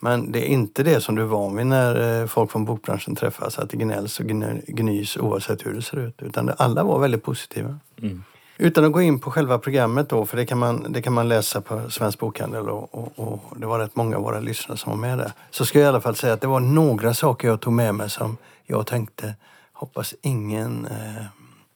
Men 0.00 0.32
det 0.32 0.38
är 0.38 0.46
inte 0.46 0.82
det 0.82 1.00
som 1.00 1.14
du 1.14 1.22
är 1.22 1.26
van 1.26 1.56
vid 1.56 1.66
när 1.66 2.20
eh, 2.22 2.26
folk 2.26 2.50
från 2.50 2.64
bokbranschen 2.64 3.16
träffas, 3.16 3.58
att 3.58 3.70
det 3.70 3.76
gnälls 3.76 4.20
och 4.20 4.26
gnys 4.66 5.16
oavsett 5.16 5.66
hur 5.66 5.74
det 5.74 5.82
ser 5.82 5.96
ut. 5.96 6.22
Utan 6.22 6.52
alla 6.58 6.84
var 6.84 6.98
väldigt 6.98 7.22
positiva. 7.22 7.78
Mm. 8.02 8.24
Utan 8.58 8.84
att 8.84 8.92
gå 8.92 9.02
in 9.02 9.18
på 9.18 9.30
själva 9.30 9.58
programmet 9.58 10.08
då, 10.08 10.26
för 10.26 10.36
det 10.36 10.46
kan 10.46 10.58
man, 10.58 10.92
det 10.92 11.02
kan 11.02 11.12
man 11.12 11.28
läsa 11.28 11.60
på 11.60 11.90
Svensk 11.90 12.18
Bokhandel 12.18 12.68
och, 12.68 12.94
och, 12.94 13.12
och, 13.16 13.56
det 13.56 13.66
var 13.66 13.78
rätt 13.78 13.96
många 13.96 14.16
av 14.16 14.22
våra 14.22 14.40
lyssnare 14.40 14.78
som 14.78 14.92
var 14.92 14.98
med 14.98 15.18
där. 15.18 15.32
Så 15.50 15.64
ska 15.64 15.78
jag 15.78 15.86
i 15.86 15.88
alla 15.88 16.00
fall 16.00 16.16
säga 16.16 16.32
att 16.32 16.40
det 16.40 16.46
var 16.46 16.60
några 16.60 17.14
saker 17.14 17.48
jag 17.48 17.60
tog 17.60 17.72
med 17.72 17.94
mig 17.94 18.10
som 18.10 18.36
jag 18.64 18.86
tänkte, 18.86 19.34
hoppas 19.72 20.14
ingen 20.22 20.86
eh, 20.86 21.24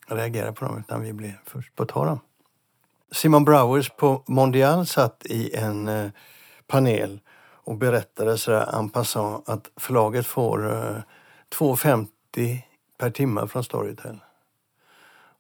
reagerar 0.07 0.53
på 0.53 0.65
dem 0.65 0.79
utan 0.79 1.03
vi 1.03 1.13
blir 1.13 1.41
först 1.45 1.75
på 1.75 1.83
att 1.83 1.89
ta 1.89 2.05
dem. 2.05 2.21
Simon 3.13 3.45
Browers 3.45 3.91
på 3.91 4.23
Mondial 4.27 4.87
satt 4.87 5.27
i 5.27 5.55
en 5.55 5.89
eh, 5.89 6.11
panel 6.67 7.21
och 7.67 7.77
berättade 7.77 8.39
sådär 8.39 8.79
en 8.79 8.89
passant 8.89 9.49
att 9.49 9.71
förlaget 9.77 10.27
får 10.27 10.73
eh, 10.73 11.03
2,50 11.51 12.59
per 12.99 13.11
timme 13.11 13.47
från 13.49 13.65
Storytel. 13.65 14.19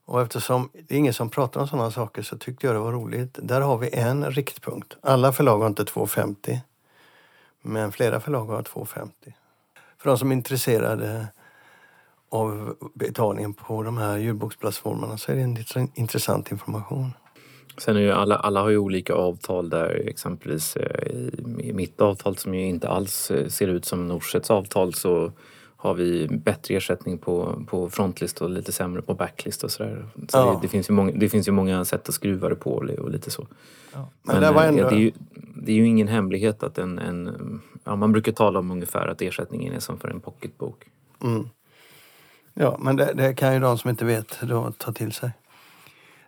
Och 0.05 0.23
eftersom 0.23 0.71
det 0.73 0.95
är 0.95 0.99
ingen 0.99 1.15
som 1.15 1.31
pratar 1.31 1.61
om 1.61 1.69
sådana 1.69 1.91
saker 1.91 2.23
så 2.23 2.39
tyckte 2.39 2.67
jag 2.67 2.77
det 2.77 2.81
var 2.81 2.93
roligt. 2.93 3.39
Där 3.43 3.61
har 3.61 3.79
vi 3.79 3.95
en 3.95 4.31
riktpunkt. 4.31 4.97
Alla 5.01 5.33
förlag 5.33 5.59
har 5.59 5.67
inte 5.67 5.85
2,50 5.85 6.59
men 7.63 7.93
flera 7.93 8.21
förlag 8.21 8.47
har 8.47 8.63
2,50. 8.63 9.33
För 9.99 10.11
de 10.11 10.19
som 10.19 10.31
är 10.31 10.37
intresserade 10.37 11.29
av 12.29 12.77
betalningen 12.95 13.55
på 13.55 13.83
de 13.83 13.97
här 13.97 14.19
ljudboksplattformarna 14.19 15.19
så 15.19 15.33
är 15.33 15.37
det 15.37 15.43
en 15.43 15.91
intressant 15.95 16.51
information. 16.51 17.11
Sen 17.79 17.97
är 17.97 18.01
ju 18.01 18.11
alla, 18.11 18.37
alla 18.37 18.62
har 18.62 18.71
ju 18.71 18.79
olika 18.79 19.15
avtal 19.15 19.71
där 19.71 20.09
exempelvis 20.09 20.77
eh, 20.77 21.09
i 21.61 21.73
mitt 21.73 22.01
avtal 22.01 22.37
som 22.37 22.55
ju 22.55 22.67
inte 22.67 22.89
alls 22.89 23.31
eh, 23.31 23.49
ser 23.49 23.69
ut 23.69 23.85
som 23.85 24.09
Norsets 24.09 24.51
avtal 24.51 24.95
så 24.95 25.33
har 25.77 25.95
vi 25.95 26.29
bättre 26.29 26.75
ersättning 26.75 27.19
på, 27.19 27.65
på 27.67 27.91
frontlist 27.91 28.41
och 28.41 28.51
lite 28.51 28.73
sämre 28.73 29.03
på 29.03 29.15
backlist 29.15 29.65
och 29.65 29.71
sådär. 29.71 30.09
Så 30.15 30.39
ja. 30.39 30.45
det, 30.45 30.59
det, 30.62 30.69
finns 30.69 30.91
ju 30.91 30.95
många, 30.95 31.12
det 31.12 31.29
finns 31.29 31.49
ju 31.49 31.53
många 31.53 31.85
sätt 31.85 32.09
att 32.09 32.15
skruva 32.15 32.49
det 32.49 32.55
på 32.55 32.71
och 32.99 33.11
lite 33.11 33.31
så. 33.31 33.47
Ja. 33.93 34.09
Men, 34.23 34.41
Men 34.41 34.55
det, 34.55 34.62
ändå... 34.65 34.89
det, 34.89 34.95
är 34.95 34.99
ju, 34.99 35.12
det 35.55 35.73
är 35.73 35.77
ju 35.77 35.87
ingen 35.87 36.09
hemlighet 36.09 36.62
att 36.62 36.79
en, 36.79 36.99
en 36.99 37.61
ja, 37.85 37.97
man 37.97 38.12
brukar 38.12 38.33
tala 38.33 38.59
om 38.59 38.71
ungefär 38.71 39.07
att 39.07 39.23
ersättningen 39.23 39.75
är 39.75 39.81
som 39.81 39.99
för 39.99 40.09
en 40.09 40.21
pocketbok. 40.21 40.85
Mm. 41.23 41.49
Ja, 42.59 42.77
men 42.81 42.97
det, 42.97 43.12
det, 43.14 43.35
kan 43.35 43.55
ju 43.55 43.61
de 43.61 43.79
som 43.79 43.90
inte 43.90 44.05
vet 44.05 44.40
då 44.40 44.73
ta 44.79 44.92
till 44.92 45.12
sig. 45.12 45.31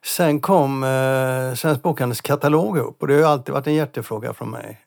Sen 0.02 0.40
kom 0.40 0.84
eh, 0.84 1.54
Svensk 1.54 1.82
Bokhandels 1.82 2.20
katalog 2.20 2.78
upp 2.78 3.02
och 3.02 3.08
det 3.08 3.22
har 3.22 3.32
alltid 3.32 3.54
varit 3.54 3.66
en 3.66 3.74
hjärtefråga 3.74 4.32
från 4.34 4.50
mig, 4.50 4.80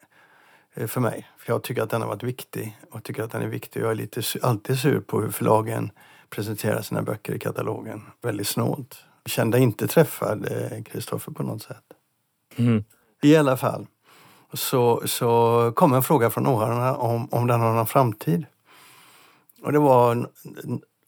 eh, 0.73 0.87
för 0.87 1.01
mig. 1.01 1.27
För 1.37 1.53
jag 1.53 1.63
tycker 1.63 1.81
att 1.81 1.89
den 1.89 2.01
har 2.01 2.07
varit 2.07 2.23
viktig 2.23 2.77
och 2.91 3.03
tycker 3.03 3.23
att 3.23 3.31
den 3.31 3.41
är 3.41 3.47
viktig. 3.47 3.81
Jag 3.81 3.91
är 3.91 3.95
lite, 3.95 4.21
alltid 4.41 4.79
sur 4.79 4.99
på 4.99 5.21
hur 5.21 5.29
förlagen 5.29 5.91
presenterar 6.29 6.81
sina 6.81 7.01
böcker 7.01 7.33
i 7.33 7.39
katalogen. 7.39 8.01
Väldigt 8.21 8.47
snålt. 8.47 9.03
Jag 9.23 9.31
kände 9.31 9.59
inte 9.59 9.87
träffad 9.87 10.47
Kristoffer 10.85 11.31
eh, 11.31 11.35
på 11.35 11.43
något 11.43 11.61
sätt. 11.61 11.83
Mm. 12.55 12.83
I 13.21 13.35
alla 13.35 13.57
fall 13.57 13.87
så, 14.53 15.01
så 15.05 15.71
kom 15.75 15.93
en 15.93 16.03
fråga 16.03 16.29
från 16.29 16.47
åhörarna 16.47 16.95
om, 16.95 17.27
om 17.31 17.47
den 17.47 17.61
har 17.61 17.73
någon 17.73 17.87
framtid. 17.87 18.45
Och 19.63 19.71
det 19.71 19.79
var 19.79 20.29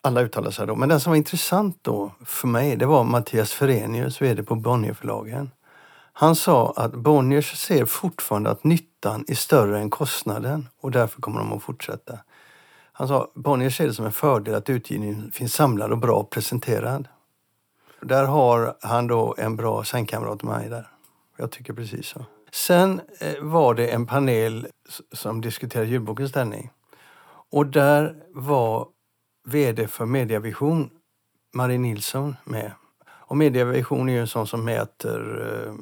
alla 0.04 0.22
uttalade 0.22 0.52
sig 0.52 0.68
då. 0.68 0.76
Men 0.76 0.90
den 0.90 1.00
som 1.00 1.12
var 1.12 1.18
intressant 1.18 1.78
då 1.82 2.12
för 2.26 2.48
mig, 2.48 2.76
det 2.76 2.86
var 2.86 3.04
Mattias 3.04 3.52
Ferenius, 3.52 4.22
VD 4.22 4.44
på 4.44 4.56
Bonnierförlagen. 4.56 5.52
Han 6.14 6.36
sa 6.36 6.74
att 6.76 6.94
Bonniers 6.94 7.58
ser 7.58 7.86
fortfarande 7.86 8.50
att 8.50 8.64
nyttan 8.64 9.26
är 9.28 9.36
större 9.36 9.80
än 9.80 9.90
kostnaden 9.90 10.70
och 10.82 10.92
därför 10.92 11.22
kommer 11.22 11.40
de 11.40 11.54
att 11.54 11.64
fortsätta. 11.64 12.20
Han 12.94 13.08
sa 13.08 13.32
Bonniers 13.36 13.78
ser 13.78 13.88
det 13.88 13.94
som 13.94 14.06
en 14.06 14.12
fördel 14.12 14.56
att 14.56 14.70
utgivningen 14.70 15.32
finns 15.32 15.54
samlad 15.54 15.92
och 15.92 15.98
bra 15.98 16.24
presenterad. 16.24 17.08
Där 18.02 18.24
har 18.24 18.78
han 18.82 19.08
då 19.08 19.36
en 19.38 19.56
bra 19.56 19.84
sängkamrat 19.84 20.44
med 20.44 20.58
mig 20.58 20.70
där. 20.70 20.88
Jag 21.38 21.52
tycker 21.52 21.74
precis 21.74 22.08
så. 22.08 22.26
Sen 22.52 23.02
eh, 23.20 23.34
var 23.42 23.74
det 23.74 23.88
en 23.88 24.06
panel 24.06 24.68
som 25.12 25.42
diskuterade 25.42 25.90
ljudbokens 25.90 26.30
ställning. 26.30 26.72
Och 27.50 27.66
där 27.66 28.16
var 28.34 28.88
VD 29.44 29.88
för 29.88 30.06
Mediavision, 30.06 30.90
Marie 31.54 31.78
Nilsson, 31.78 32.36
med. 32.44 32.72
Och 33.10 33.38
Mediavision 33.38 34.10
är 34.10 34.14
ju 34.14 34.20
en 34.20 34.28
sån 34.28 34.48
som 34.48 34.66
mäter 34.66 35.46
eh, 35.68 35.74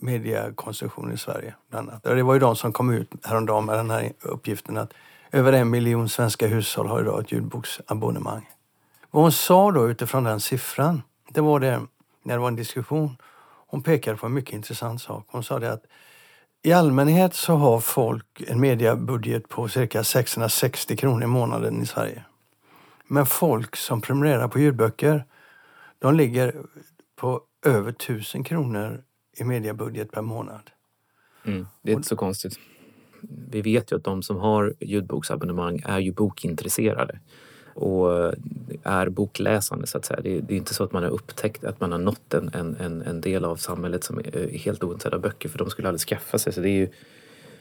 mediekonsumtion 0.00 1.12
i 1.12 1.16
Sverige. 1.16 1.54
Bland 1.70 1.88
annat. 1.88 2.02
Det 2.02 2.22
var 2.22 2.34
ju 2.34 2.40
de 2.40 2.56
som 2.56 2.72
kom 2.72 2.90
ut 2.90 3.10
häromdagen 3.22 3.64
med 3.64 3.76
den 3.76 3.90
här 3.90 4.12
uppgiften 4.20 4.76
att 4.76 4.92
över 5.32 5.52
en 5.52 5.70
miljon 5.70 6.08
svenska 6.08 6.46
hushåll 6.46 6.86
har 6.86 7.00
idag 7.00 7.20
ett 7.20 7.32
ljudboksabonnemang. 7.32 8.50
Vad 9.10 9.22
hon 9.22 9.32
sa 9.32 9.70
då 9.70 9.90
utifrån 9.90 10.24
den 10.24 10.40
siffran, 10.40 11.02
det 11.28 11.40
var 11.40 11.60
det 11.60 11.80
när 12.22 12.34
det 12.34 12.40
var 12.40 12.48
en 12.48 12.56
diskussion. 12.56 13.16
Hon 13.66 13.82
pekade 13.82 14.16
på 14.16 14.26
en 14.26 14.34
mycket 14.34 14.54
intressant 14.54 15.02
sak. 15.02 15.24
Hon 15.28 15.44
sa 15.44 15.58
det 15.58 15.72
att 15.72 15.84
i 16.62 16.72
allmänhet 16.72 17.34
så 17.34 17.54
har 17.54 17.80
folk 17.80 18.42
en 18.46 18.60
mediebudget 18.60 19.48
på 19.48 19.68
cirka 19.68 20.04
660 20.04 20.96
kronor 20.96 21.22
i 21.22 21.26
månaden 21.26 21.82
i 21.82 21.86
Sverige. 21.86 22.24
Men 23.12 23.26
folk 23.26 23.76
som 23.76 24.00
prenumererar 24.00 24.48
på 24.48 24.58
ljudböcker, 24.58 25.24
de 25.98 26.14
ligger 26.14 26.56
på 27.16 27.42
över 27.66 27.90
1000 27.90 28.44
kronor 28.44 29.02
i 29.36 29.44
mediebudget 29.44 30.10
per 30.10 30.22
månad. 30.22 30.70
Mm, 31.44 31.66
det 31.82 31.92
är 31.92 31.96
inte 31.96 32.08
så 32.08 32.16
konstigt. 32.16 32.58
Vi 33.50 33.62
vet 33.62 33.92
ju 33.92 33.96
att 33.96 34.04
de 34.04 34.22
som 34.22 34.36
har 34.36 34.74
ljudboksabonnemang 34.80 35.82
är 35.84 35.98
ju 35.98 36.12
bokintresserade 36.12 37.20
och 37.74 38.34
är 38.82 39.08
bokläsande 39.08 39.86
så 39.86 39.98
att 39.98 40.04
säga. 40.04 40.20
Det 40.20 40.36
är, 40.36 40.40
det 40.40 40.54
är, 40.54 40.58
inte 40.58 40.74
så 40.74 40.84
att 40.84 40.92
man 40.92 41.02
har 41.02 41.10
upptäckt 41.10 41.64
att 41.64 41.80
man 41.80 41.92
har 41.92 41.98
nått 41.98 42.34
en, 42.34 42.50
en, 42.54 43.02
en 43.02 43.20
del 43.20 43.44
av 43.44 43.56
samhället 43.56 44.04
som 44.04 44.18
är 44.18 44.58
helt 44.58 44.84
ointresserade 44.84 45.16
av 45.16 45.22
böcker 45.22 45.48
för 45.48 45.58
de 45.58 45.70
skulle 45.70 45.88
aldrig 45.88 46.00
skaffa 46.08 46.38
sig. 46.38 46.52
Så 46.52 46.60
det 46.60 46.68
är 46.68 46.78
ju, 46.78 46.88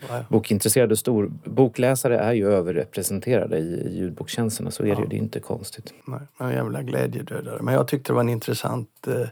Nej. 0.10 0.24
Bokintresserade 0.30 0.92
och 0.92 1.00
stor 1.00 1.32
bokläsare 1.44 2.20
är 2.20 2.34
ju 2.34 2.52
överrepresenterade 2.52 3.58
i, 3.58 3.62
i 3.62 3.98
ljudbokstjänsterna. 3.98 4.72
Så 4.72 4.84
är 4.84 4.88
ja. 4.88 4.96
det 4.96 5.02
ju, 5.02 5.08
det 5.08 5.16
är 5.16 5.18
inte 5.18 5.40
konstigt. 5.40 5.94
Nej, 6.06 6.20
en 6.38 6.52
jävla 6.52 6.82
glädjedödare. 6.82 7.62
Men 7.62 7.74
jag 7.74 7.88
tyckte 7.88 8.12
det 8.12 8.16
var 8.16 8.22
en 8.22 8.30
intressant 8.30 9.08
eh, 9.08 9.28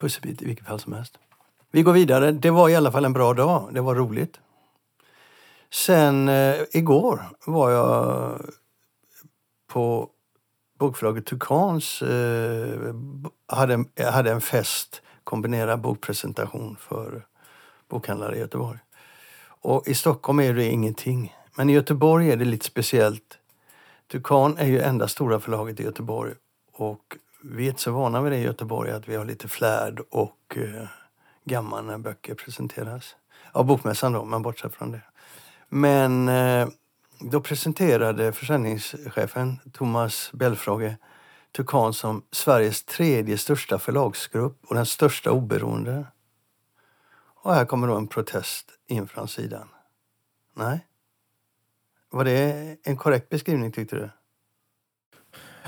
pusselbit 0.00 0.42
i 0.42 0.44
vilket 0.44 0.66
fall 0.66 0.80
som 0.80 0.92
helst. 0.92 1.18
Vi 1.70 1.82
går 1.82 1.92
vidare. 1.92 2.32
Det 2.32 2.50
var 2.50 2.68
i 2.68 2.76
alla 2.76 2.92
fall 2.92 3.04
en 3.04 3.12
bra 3.12 3.34
dag. 3.34 3.68
Det 3.72 3.80
var 3.80 3.94
roligt. 3.94 4.40
Sen 5.70 6.28
eh, 6.28 6.54
igår 6.72 7.28
var 7.46 7.70
jag 7.70 8.40
på 9.66 10.10
bokförlaget 10.78 11.26
Tukans 11.26 12.02
eh, 12.02 12.94
hade, 13.46 13.84
hade 14.12 14.32
en 14.32 14.40
fest, 14.40 15.02
kombinerad 15.24 15.80
bokpresentation 15.80 16.76
för 16.80 17.26
bokhandlare 17.88 18.36
i 18.36 18.38
Göteborg. 18.38 18.78
Och 19.62 19.88
i 19.88 19.94
Stockholm 19.94 20.40
är 20.40 20.54
det 20.54 20.64
ingenting. 20.64 21.36
Men 21.54 21.70
i 21.70 21.72
Göteborg 21.72 22.30
är 22.30 22.36
det 22.36 22.44
lite 22.44 22.64
speciellt. 22.64 23.38
Tukan 24.12 24.58
är 24.58 24.66
ju 24.66 24.80
enda 24.80 25.08
stora 25.08 25.40
förlaget 25.40 25.80
i 25.80 25.82
Göteborg 25.82 26.32
och 26.72 27.16
vi 27.44 27.64
är 27.64 27.68
inte 27.68 27.82
så 27.82 27.92
vana 27.92 28.22
vid 28.22 28.32
det 28.32 28.38
i 28.38 28.42
Göteborg 28.42 28.90
att 28.90 29.08
vi 29.08 29.16
har 29.16 29.24
lite 29.24 29.48
flärd 29.48 30.00
och 30.10 30.56
eh, 30.56 30.88
gammal 31.44 31.84
när 31.84 31.98
böcker 31.98 32.34
presenteras. 32.34 33.16
Ja, 33.54 33.62
bokmässan 33.62 34.12
då, 34.12 34.24
men 34.24 34.42
bortsett 34.42 34.74
från 34.74 34.90
det. 34.90 35.00
Men 35.68 36.28
eh, 36.28 36.68
då 37.20 37.40
presenterade 37.40 38.32
försäljningschefen 38.32 39.58
Thomas 39.72 40.30
Belfrage 40.32 40.94
Tukan 41.56 41.94
som 41.94 42.22
Sveriges 42.30 42.84
tredje 42.84 43.38
största 43.38 43.78
förlagsgrupp 43.78 44.64
och 44.66 44.74
den 44.74 44.86
största 44.86 45.30
oberoende. 45.30 46.06
Och 47.42 47.54
här 47.54 47.64
kommer 47.64 47.88
då 47.88 47.96
en 47.96 48.06
protest 48.06 48.70
in 48.86 49.08
från 49.08 49.28
sidan. 49.28 49.68
Nej. 50.56 50.86
Var 52.10 52.24
det 52.24 52.76
en 52.82 52.96
korrekt 52.96 53.28
beskrivning 53.28 53.72
tyckte 53.72 53.96
du? 53.96 54.10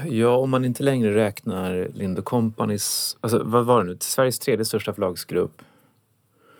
Ja, 0.08 0.36
om 0.36 0.50
man 0.50 0.64
inte 0.64 0.82
längre 0.82 1.14
räknar 1.14 1.88
Lind 1.94 2.24
Companys, 2.24 3.16
alltså 3.20 3.42
vad 3.44 3.66
var 3.66 3.84
det 3.84 3.90
nu, 3.90 3.98
Sveriges 4.00 4.38
tredje 4.38 4.64
största 4.64 4.92
förlagsgrupp. 4.92 5.62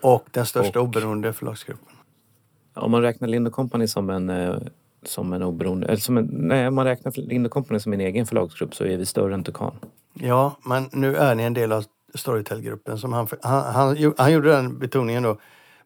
Och 0.01 0.27
den 0.31 0.45
största 0.45 0.79
och, 0.79 0.85
oberoende 0.85 1.33
förlagsgruppen. 1.33 1.95
Om 2.73 2.91
man 2.91 3.01
räknar 3.01 3.27
Lind 3.27 3.51
Company 3.51 3.87
som 3.87 4.09
en 4.09 4.29
eh, 4.29 4.57
som 5.03 5.33
en 5.33 5.43
oberoende, 5.43 5.87
eller 5.87 5.97
som 5.97 6.17
en, 6.17 6.29
nej, 6.31 6.67
om 6.67 6.75
man 6.75 6.85
räknar 6.85 7.11
Lind 7.15 7.51
Company 7.51 7.79
som 7.79 7.93
en 7.93 8.01
egen 8.01 8.25
förlagsgrupp 8.25 8.75
så 8.75 8.85
är 8.85 8.97
vi 8.97 9.05
större 9.05 9.33
än 9.33 9.43
Tukan. 9.43 9.75
Ja, 10.13 10.57
men 10.65 10.89
nu 10.91 11.15
är 11.15 11.35
ni 11.35 11.43
en 11.43 11.53
del 11.53 11.71
av 11.71 11.85
Storytel-gruppen. 12.15 12.97
Som 12.97 13.13
han, 13.13 13.27
han, 13.41 13.73
han, 13.73 14.13
han 14.17 14.31
gjorde 14.31 14.51
den 14.51 14.79
betoningen 14.79 15.23
då. 15.23 15.37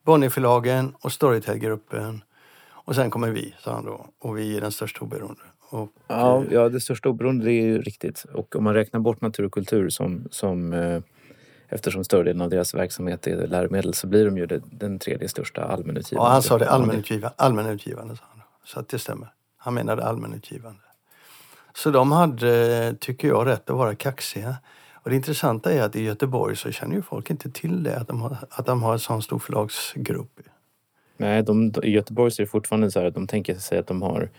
Bonnierförlagen 0.03 0.95
och 1.01 1.11
Storytel-gruppen. 1.11 2.21
Och 2.69 2.95
sen 2.95 3.09
kommer 3.09 3.29
vi, 3.29 3.55
sa 3.59 3.73
han 3.73 3.85
då. 3.85 4.05
Och 4.19 4.37
vi 4.37 4.57
är 4.57 4.61
den 4.61 4.71
största 4.71 5.01
oberoende. 5.01 5.41
Och, 5.69 5.89
ja, 6.07 6.43
eh, 6.43 6.53
ja, 6.53 6.69
det 6.69 6.79
största 6.79 7.09
oberoende 7.09 7.45
det 7.45 7.51
är 7.53 7.65
ju 7.65 7.81
riktigt. 7.81 8.25
Och 8.33 8.55
om 8.55 8.63
man 8.63 8.73
räknar 8.73 8.99
bort 8.99 9.21
natur 9.21 9.45
och 9.45 9.51
kultur 9.51 9.89
som, 9.89 10.27
som 10.31 10.73
eh, 10.73 11.01
eftersom 11.69 12.03
större 12.03 12.23
delen 12.23 12.41
av 12.41 12.49
deras 12.49 12.73
verksamhet 12.73 13.27
är 13.27 13.47
läromedel 13.47 13.93
så 13.93 14.07
blir 14.07 14.25
de 14.25 14.37
ju 14.37 14.45
det, 14.45 14.61
den 14.71 14.99
tredje 14.99 15.29
största 15.29 15.63
allmänutgivande. 15.63 16.29
Ja, 16.29 16.33
han 16.33 16.41
sa 16.41 16.57
det 16.57 16.69
allmänutgivande. 16.69 17.35
allmänutgivande 17.37 18.15
sa 18.15 18.23
han. 18.31 18.41
Så 18.65 18.79
att 18.79 18.89
det 18.89 18.99
stämmer. 18.99 19.33
Han 19.57 19.73
menade 19.73 20.03
allmänutgivande. 20.03 20.79
Så 21.73 21.91
de 21.91 22.11
hade, 22.11 22.95
tycker 22.99 23.27
jag, 23.27 23.47
rätt 23.47 23.69
att 23.69 23.77
vara 23.77 23.95
kaxiga. 23.95 24.55
Och 25.03 25.09
det 25.09 25.15
intressanta 25.15 25.73
är 25.73 25.81
att 25.81 25.95
i 25.95 26.03
Göteborg 26.03 26.55
så 26.55 26.71
känner 26.71 26.95
ju 26.95 27.01
folk 27.01 27.29
inte 27.29 27.51
till 27.51 27.83
det, 27.83 27.97
att 27.97 28.07
de 28.07 28.21
har, 28.21 28.37
att 28.49 28.65
de 28.65 28.83
har 28.83 28.93
en 28.93 28.99
sån 28.99 29.21
stor 29.21 29.39
förlagsgrupp. 29.39 30.39
Nej, 31.17 31.43
de, 31.43 31.73
i 31.83 31.89
Göteborg 31.89 32.31
så 32.31 32.41
är 32.41 32.45
det 32.45 32.51
fortfarande 32.51 32.91
så 32.91 32.99
här 32.99 33.07
att 33.07 33.13
de 33.13 33.27
tänker 33.27 33.55
sig 33.55 33.77
att 33.77 33.87
de 33.87 34.01
har 34.01 34.29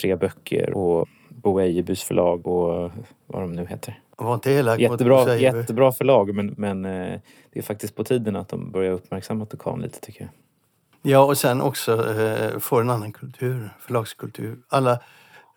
tre 0.00 0.16
böcker 0.16 0.72
och 0.76 1.08
Bo 1.28 1.60
Ejebys 1.60 2.02
förlag 2.02 2.46
och 2.46 2.90
vad 3.26 3.42
de 3.42 3.52
nu 3.52 3.66
heter. 3.66 4.00
Var 4.16 4.34
inte 4.34 4.50
elak 4.50 4.80
jättebra, 4.80 5.36
jättebra 5.36 5.92
förlag 5.92 6.34
men, 6.34 6.54
men 6.56 6.84
eh, 6.84 7.20
det 7.52 7.58
är 7.58 7.62
faktiskt 7.62 7.96
på 7.96 8.04
tiden 8.04 8.36
att 8.36 8.48
de 8.48 8.70
börjar 8.70 8.92
uppmärksamma 8.92 9.46
Tukan 9.46 9.80
lite 9.80 10.00
tycker 10.00 10.20
jag. 10.20 10.30
Ja, 11.12 11.24
och 11.24 11.38
sen 11.38 11.60
också 11.60 12.20
eh, 12.20 12.58
få 12.58 12.80
en 12.80 12.90
annan 12.90 13.12
kultur, 13.12 13.70
förlagskultur. 13.80 14.58
Alla, 14.68 14.98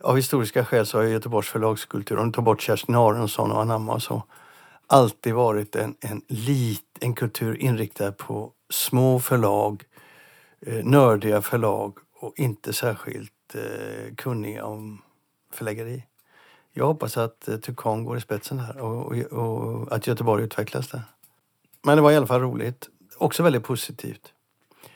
av 0.04 0.16
historiska 0.16 0.66
skäl 0.66 0.86
så 0.86 0.98
har 0.98 1.04
Göteborgs 1.04 1.50
förlagskultur, 1.50 2.18
om 2.18 2.26
du 2.26 2.32
tar 2.32 2.42
bort 2.42 2.62
Kerstin 2.62 2.96
Aronsson 2.96 3.52
och 3.52 3.62
Anamma 3.62 3.94
och 3.94 4.02
så, 4.02 4.24
alltid 4.88 5.34
varit 5.34 5.76
en, 5.76 5.96
en, 6.02 6.22
lit, 6.28 6.98
en 7.00 7.16
kultur 7.16 7.58
inriktad 7.58 8.12
på 8.12 8.52
små 8.70 9.20
förlag, 9.20 9.84
eh, 10.62 10.86
nördiga 10.86 11.42
förlag 11.42 11.98
och 12.20 12.34
inte 12.40 12.74
särskilt 12.74 13.56
eh, 13.56 14.16
kunniga 14.16 14.66
om 14.66 15.02
förläggeri. 15.54 16.04
Jag 16.74 16.86
hoppas 16.86 17.18
att 17.18 17.48
eh, 17.48 17.58
Tukan 17.58 18.04
går 18.04 18.18
i 18.18 18.22
spetsen 18.22 18.60
här 18.60 18.78
och, 18.78 19.06
och, 19.06 19.16
och, 19.32 19.92
att 19.92 20.08
Göteborg 20.08 20.44
utvecklas 20.44 20.88
där. 20.88 21.02
Men 21.82 21.96
det 21.96 22.02
var 22.02 22.12
i 22.12 22.16
alla 22.16 22.28
fall 22.28 22.42
roligt. 22.42 22.90
Också 23.18 23.44
väldigt 23.44 23.64
positivt. 23.64 24.34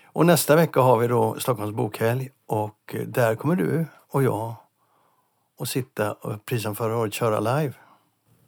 Och 0.06 0.26
nästa 0.26 0.56
vecka 0.56 0.82
har 0.82 0.98
vi 0.98 1.08
då 1.08 1.36
Stockholms 1.40 1.76
bokhelg 1.76 2.30
och 2.46 2.96
eh, 2.96 3.08
där 3.08 3.36
kommer 3.36 3.56
du 3.56 3.86
och 4.08 4.24
jag 4.24 4.56
att 5.60 5.70
sitta 5.70 6.14
och 6.14 6.46
precis 6.46 6.64
som 6.64 6.76
förra 6.76 6.98
året 6.98 7.14
köra 7.14 7.40
live. 7.40 7.74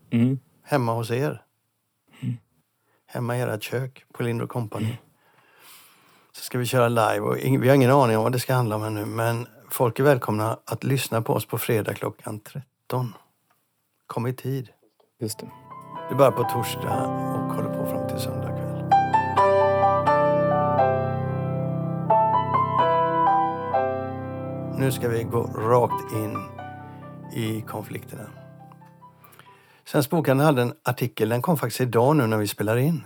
Mm. 0.09 0.39
Hemma 0.63 0.93
hos 0.93 1.11
er. 1.11 1.43
Mm. 2.21 2.37
Hemma 3.05 3.37
i 3.37 3.41
ert 3.41 3.63
kök 3.63 4.05
på 4.13 4.23
Lind 4.23 4.49
Company. 4.49 4.85
Mm. 4.85 4.97
Så 6.31 6.43
ska 6.43 6.57
vi 6.57 6.65
köra 6.65 6.87
live 6.87 7.19
och 7.19 7.37
vi 7.37 7.67
har 7.67 7.75
ingen 7.75 7.91
aning 7.91 8.17
om 8.17 8.23
vad 8.23 8.31
det 8.31 8.39
ska 8.39 8.53
handla 8.53 8.75
om 8.75 8.83
ännu 8.83 9.05
men 9.05 9.47
folk 9.69 9.99
är 9.99 10.03
välkomna 10.03 10.59
att 10.65 10.83
lyssna 10.83 11.21
på 11.21 11.33
oss 11.33 11.45
på 11.45 11.57
fredag 11.57 11.93
klockan 11.93 12.39
13. 12.39 13.13
Kom 14.07 14.27
i 14.27 14.33
tid. 14.33 14.69
Just 15.19 15.39
det. 15.39 15.51
Det 16.09 16.15
börjar 16.15 16.31
på 16.31 16.43
torsdag 16.43 17.05
och 17.07 17.53
håller 17.53 17.69
på 17.69 17.85
fram 17.85 18.07
till 18.07 18.19
söndag 18.19 18.47
kväll. 18.47 18.61
Nu 24.77 24.91
ska 24.91 25.09
vi 25.09 25.23
gå 25.23 25.43
rakt 25.43 26.13
in 26.13 26.37
i 27.33 27.61
konflikterna. 27.61 28.40
Svensk 29.91 30.09
Bokhandel 30.09 30.45
hade 30.45 30.61
en 30.61 30.73
artikel, 30.83 31.29
den 31.29 31.41
kom 31.41 31.57
faktiskt 31.57 31.81
idag 31.81 32.15
nu 32.15 32.27
när 32.27 32.37
vi 32.37 32.47
spelar 32.47 32.77
in, 32.77 33.03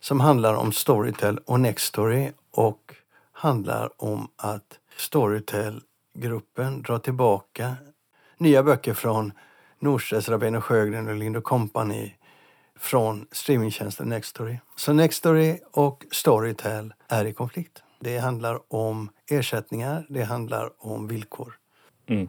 som 0.00 0.20
handlar 0.20 0.54
om 0.54 0.72
Storytel 0.72 1.38
och 1.38 1.60
Nextory 1.60 2.32
och 2.50 2.94
handlar 3.32 4.02
om 4.02 4.28
att 4.36 4.78
Storytel-gruppen 4.96 6.82
drar 6.82 6.98
tillbaka 6.98 7.76
nya 8.38 8.62
böcker 8.62 8.94
från 8.94 9.32
Norstedts, 9.78 10.28
Rabén 10.28 10.54
och 10.54 10.64
Sjögren 10.64 11.08
och 11.08 11.14
Lind 11.14 11.44
Company 11.44 12.12
från 12.78 13.26
streamingtjänsten 13.32 14.08
Nextory. 14.08 14.58
Så 14.76 14.92
Nextory 14.92 15.58
och 15.72 16.04
Storytel 16.10 16.94
är 17.08 17.24
i 17.24 17.32
konflikt. 17.32 17.82
Det 18.00 18.18
handlar 18.18 18.74
om 18.74 19.10
ersättningar, 19.30 20.06
det 20.08 20.22
handlar 20.22 20.70
om 20.78 21.08
villkor. 21.08 21.54
Mm. 22.06 22.28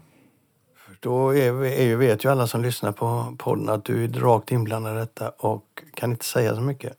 Då 1.05 1.35
är, 1.35 1.65
är, 1.65 1.95
vet 1.95 2.25
ju 2.25 2.31
alla 2.31 2.47
som 2.47 2.61
lyssnar 2.61 2.91
på 2.91 3.35
podden 3.37 3.69
att 3.69 3.85
du 3.85 4.03
är 4.03 4.07
rakt 4.07 4.51
inblandad 4.51 4.95
i 4.95 4.99
detta 4.99 5.29
och 5.29 5.83
kan 5.93 6.11
inte 6.11 6.25
säga 6.25 6.55
så 6.55 6.61
mycket 6.61 6.93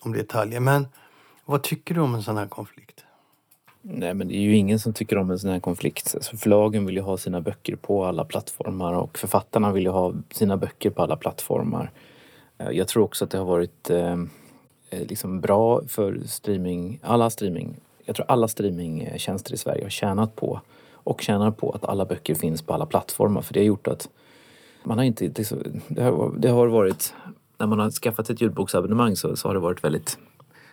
om 0.00 0.12
detaljer. 0.12 0.60
Men 0.60 0.86
vad 1.44 1.62
tycker 1.62 1.94
du 1.94 2.00
om 2.00 2.14
en 2.14 2.22
sån 2.22 2.36
här 2.36 2.46
konflikt? 2.46 3.04
Nej, 3.82 4.14
men 4.14 4.28
det 4.28 4.36
är 4.36 4.40
ju 4.40 4.56
ingen 4.56 4.78
som 4.78 4.92
tycker 4.92 5.18
om 5.18 5.30
en 5.30 5.38
sån 5.38 5.50
här 5.50 5.60
konflikt. 5.60 6.14
Alltså, 6.14 6.36
förlagen 6.36 6.86
vill 6.86 6.96
ju 6.96 7.02
ha 7.02 7.16
sina 7.16 7.40
böcker 7.40 7.76
på 7.76 8.04
alla 8.04 8.24
plattformar 8.24 8.94
och 8.94 9.18
författarna 9.18 9.72
vill 9.72 9.82
ju 9.82 9.90
ha 9.90 10.14
sina 10.30 10.56
böcker 10.56 10.90
på 10.90 11.02
alla 11.02 11.16
plattformar. 11.16 11.90
Eh, 12.58 12.70
jag 12.70 12.88
tror 12.88 13.04
också 13.04 13.24
att 13.24 13.30
det 13.30 13.38
har 13.38 13.44
varit 13.44 13.90
eh, 13.90 14.12
eh, 14.90 15.06
liksom 15.06 15.40
bra 15.40 15.82
för 15.88 16.20
streaming, 16.26 17.00
alla 17.02 17.30
streaming. 17.30 17.76
Jag 18.04 18.16
tror 18.16 18.26
alla 18.28 18.48
streamingtjänster 18.48 19.54
i 19.54 19.56
Sverige 19.56 19.82
har 19.82 19.90
tjänat 19.90 20.36
på 20.36 20.60
och 21.04 21.20
tjänar 21.20 21.50
på 21.50 21.70
att 21.70 21.84
alla 21.84 22.04
böcker 22.04 22.34
finns 22.34 22.62
på 22.62 22.74
alla 22.74 22.86
plattformar 22.86 23.42
för 23.42 23.54
det 23.54 23.60
har 23.60 23.64
gjort 23.64 23.88
att 23.88 24.08
man 24.84 24.98
har 24.98 25.04
inte, 25.04 25.28
det 25.88 26.02
har, 26.02 26.32
det 26.38 26.48
har 26.48 26.66
varit, 26.66 27.14
när 27.58 27.66
man 27.66 27.78
har 27.78 27.90
skaffat 27.90 28.30
ett 28.30 28.40
ljudboksabonnemang 28.40 29.16
så, 29.16 29.36
så 29.36 29.48
har 29.48 29.54
det 29.54 29.60
varit 29.60 29.84
väldigt 29.84 30.18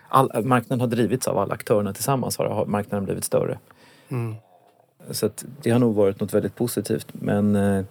all, 0.08 0.44
marknaden 0.44 0.80
har 0.80 0.88
drivits 0.88 1.28
av 1.28 1.38
alla 1.38 1.54
aktörerna 1.54 1.92
tillsammans 1.92 2.38
har 2.38 2.66
marknaden 2.66 3.04
blivit 3.04 3.24
större. 3.24 3.58
Mm. 4.08 4.34
Så 5.10 5.30
det 5.62 5.70
har 5.70 5.78
nog 5.78 5.94
varit 5.94 6.20
något 6.20 6.34
väldigt 6.34 6.54
positivt 6.54 7.08
men 7.12 7.56
eh, 7.56 7.84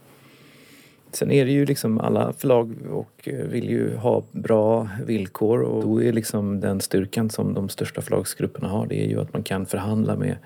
sen 1.12 1.32
är 1.32 1.46
det 1.46 1.52
ju 1.52 1.66
liksom 1.66 2.00
alla 2.00 2.34
förlag 2.34 2.76
och 2.92 3.30
eh, 3.30 3.46
vill 3.46 3.70
ju 3.70 3.96
ha 3.96 4.24
bra 4.32 4.90
villkor 5.06 5.62
och 5.62 5.84
då 5.84 6.04
är 6.04 6.14
liksom 6.14 6.60
den 6.60 6.82
styrkan 6.82 7.30
som 7.30 7.54
de 7.54 7.70
största 7.70 8.02
förlagsgrupperna 8.02 8.68
har 8.68 8.88
det 8.88 9.06
är 9.06 9.08
ju 9.08 9.22
att 9.22 9.34
man 9.34 9.44
kan 9.44 9.66
förhandla 9.66 10.16
med 10.16 10.38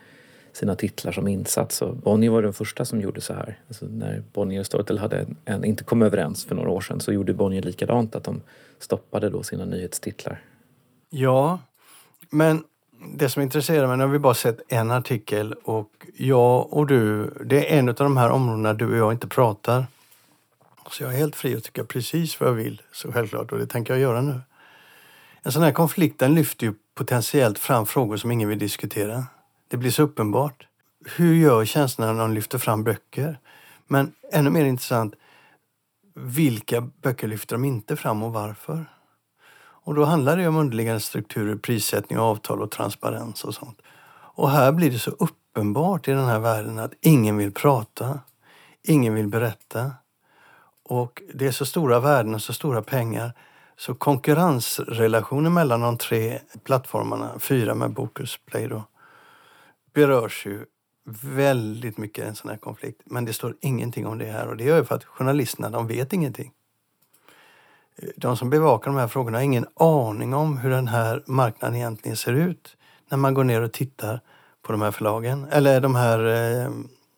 sina 0.54 0.76
titlar 0.76 1.12
som 1.12 1.28
insats. 1.28 1.82
Och 1.82 1.96
Bonnier 1.96 2.32
var 2.32 2.42
den 2.42 2.54
första 2.54 2.86
som 2.86 3.02
gjorde 3.02 3.22
så 3.22 3.34
här. 3.34 3.60
Alltså 3.68 3.86
när 3.86 4.24
Bonnier 4.34 4.60
och 4.60 4.66
Storytel 4.66 4.98
hade 4.98 5.20
en, 5.20 5.38
en, 5.46 5.66
inte 5.66 5.84
kom 5.84 6.02
överens 6.02 6.46
för 6.46 6.56
några 6.56 6.70
år 6.70 6.82
sedan 6.82 7.00
så 7.00 7.14
gjorde 7.14 7.34
Bonnier 7.34 7.62
likadant, 7.62 8.16
att 8.16 8.24
de 8.24 8.42
stoppade 8.80 9.30
då 9.30 9.44
sina 9.44 9.66
nyhetstitlar. 9.66 10.42
Ja, 11.10 11.60
men 12.30 12.64
det 13.14 13.30
som 13.30 13.42
intresserar 13.42 13.88
mig, 13.88 13.98
nu 13.98 14.04
har 14.04 14.12
vi 14.12 14.20
bara 14.20 14.34
sett 14.34 14.62
en 14.68 14.92
artikel 14.92 15.54
och 15.54 16.08
jag 16.16 16.74
och 16.74 16.88
du, 16.88 17.30
det 17.46 17.74
är 17.74 17.80
en 17.80 17.90
av 17.90 17.96
de 17.96 18.18
här 18.18 18.30
områdena 18.30 18.74
du 18.74 18.92
och 18.92 18.98
jag 18.98 19.12
inte 19.12 19.28
pratar. 19.28 19.86
Så 20.92 21.04
jag 21.04 21.14
är 21.14 21.18
helt 21.18 21.36
fri 21.36 21.56
att 21.56 21.64
tycka 21.64 21.84
precis 21.84 22.40
vad 22.40 22.50
jag 22.50 22.54
vill, 22.54 22.82
så 22.92 23.12
självklart, 23.12 23.52
och 23.52 23.58
det 23.58 23.68
tänker 23.68 23.94
jag 23.94 24.02
göra 24.02 24.22
nu. 24.22 24.42
En 25.44 25.52
sån 25.52 25.64
här 25.64 25.72
konflikt 25.72 26.20
den 26.20 26.36
lyfter 26.36 26.66
ju 26.68 26.74
potentiellt 26.96 27.60
fram 27.60 27.86
frågor 27.86 28.18
som 28.18 28.32
ingen 28.32 28.50
vill 28.50 28.60
diskutera. 28.60 29.26
Det 29.72 29.78
blir 29.78 29.92
så 29.92 30.04
uppenbart. 30.04 30.68
Hur 31.06 31.36
gör 31.36 31.66
känslan 31.66 32.16
när 32.16 32.24
de 32.24 32.34
lyfter 32.34 32.58
fram 32.58 32.84
böcker? 32.84 33.40
Men 33.88 34.14
ännu 34.32 34.50
mer 34.50 34.66
intressant, 34.66 35.14
vilka 36.16 36.82
böcker 36.82 37.28
lyfter 37.28 37.56
de 37.56 37.66
inte 37.66 37.96
fram 37.96 38.24
och 38.24 38.34
varför? 38.34 38.86
Och 39.58 39.96
då 39.96 40.04
handlar 40.06 40.38
det 40.38 40.48
om 40.48 40.56
underliggande 40.56 41.00
strukturer, 41.00 41.56
prissättning, 41.56 42.20
avtal 42.20 42.62
och 42.62 42.72
transparens 42.72 43.44
och 43.44 43.56
sånt. 43.56 43.82
Och 44.34 44.52
här 44.52 44.72
blir 44.72 44.92
det 44.92 45.00
så 45.00 45.12
uppenbart 45.12 46.08
i 46.08 46.12
den 46.12 46.26
här 46.26 46.40
världen 46.40 46.80
att 46.80 46.94
ingen 47.02 47.38
vill 47.38 47.54
prata, 47.54 48.20
ingen 48.84 49.14
vill 49.14 49.28
berätta. 49.28 49.92
Och 50.84 51.22
det 51.34 51.48
är 51.48 51.52
så 51.52 51.66
stora 51.66 52.00
värden 52.00 52.36
och 52.36 52.42
så 52.42 52.54
stora 52.54 52.82
pengar 52.82 53.34
så 53.78 53.96
konkurrensrelationen 53.96 55.54
mellan 55.54 55.82
de 55.82 55.98
tre 55.98 56.40
plattformarna, 56.64 57.40
fyra 57.40 57.76
med 57.76 57.94
Bokus 57.94 58.40
Play 58.46 58.68
då, 58.68 58.84
berörs 59.94 60.46
ju 60.46 60.66
väldigt 61.24 61.98
mycket 61.98 62.26
i 62.26 62.28
en 62.28 62.36
sån 62.36 62.50
här 62.50 62.58
konflikt. 62.58 63.02
Men 63.06 63.26
det 63.26 63.34
står 63.34 63.56
ingenting 63.62 64.08
om 64.08 64.18
det 64.18 64.26
här 64.26 64.48
och 64.48 64.58
det 64.58 64.64
gör 64.64 64.78
ju 64.78 64.86
för 64.86 64.96
att 64.96 65.04
journalisterna, 65.04 65.70
de 65.70 65.88
vet 65.88 66.14
ingenting 66.14 66.52
de 68.16 68.38
som 68.38 68.50
bevakar 68.50 68.92
de 68.92 68.98
här 68.98 69.08
frågorna 69.08 69.38
har 69.38 69.44
ingen 69.44 69.68
aning 69.76 70.34
om 70.34 70.58
hur 70.58 70.70
den 70.70 70.88
här 70.88 71.24
marknaden 71.26 71.76
egentligen 71.76 72.18
ser 72.18 72.34
ut 72.34 72.78
när 73.10 73.18
man 73.18 73.34
går 73.34 73.44
ner 73.44 73.62
och 73.62 73.72
tittar 73.72 74.22
på 74.62 74.72
de 74.72 74.82
här 74.82 74.92
förlagen 74.92 75.48
eller 75.52 75.82
de 75.82 75.96
här 75.96 76.26
eh, 76.26 76.70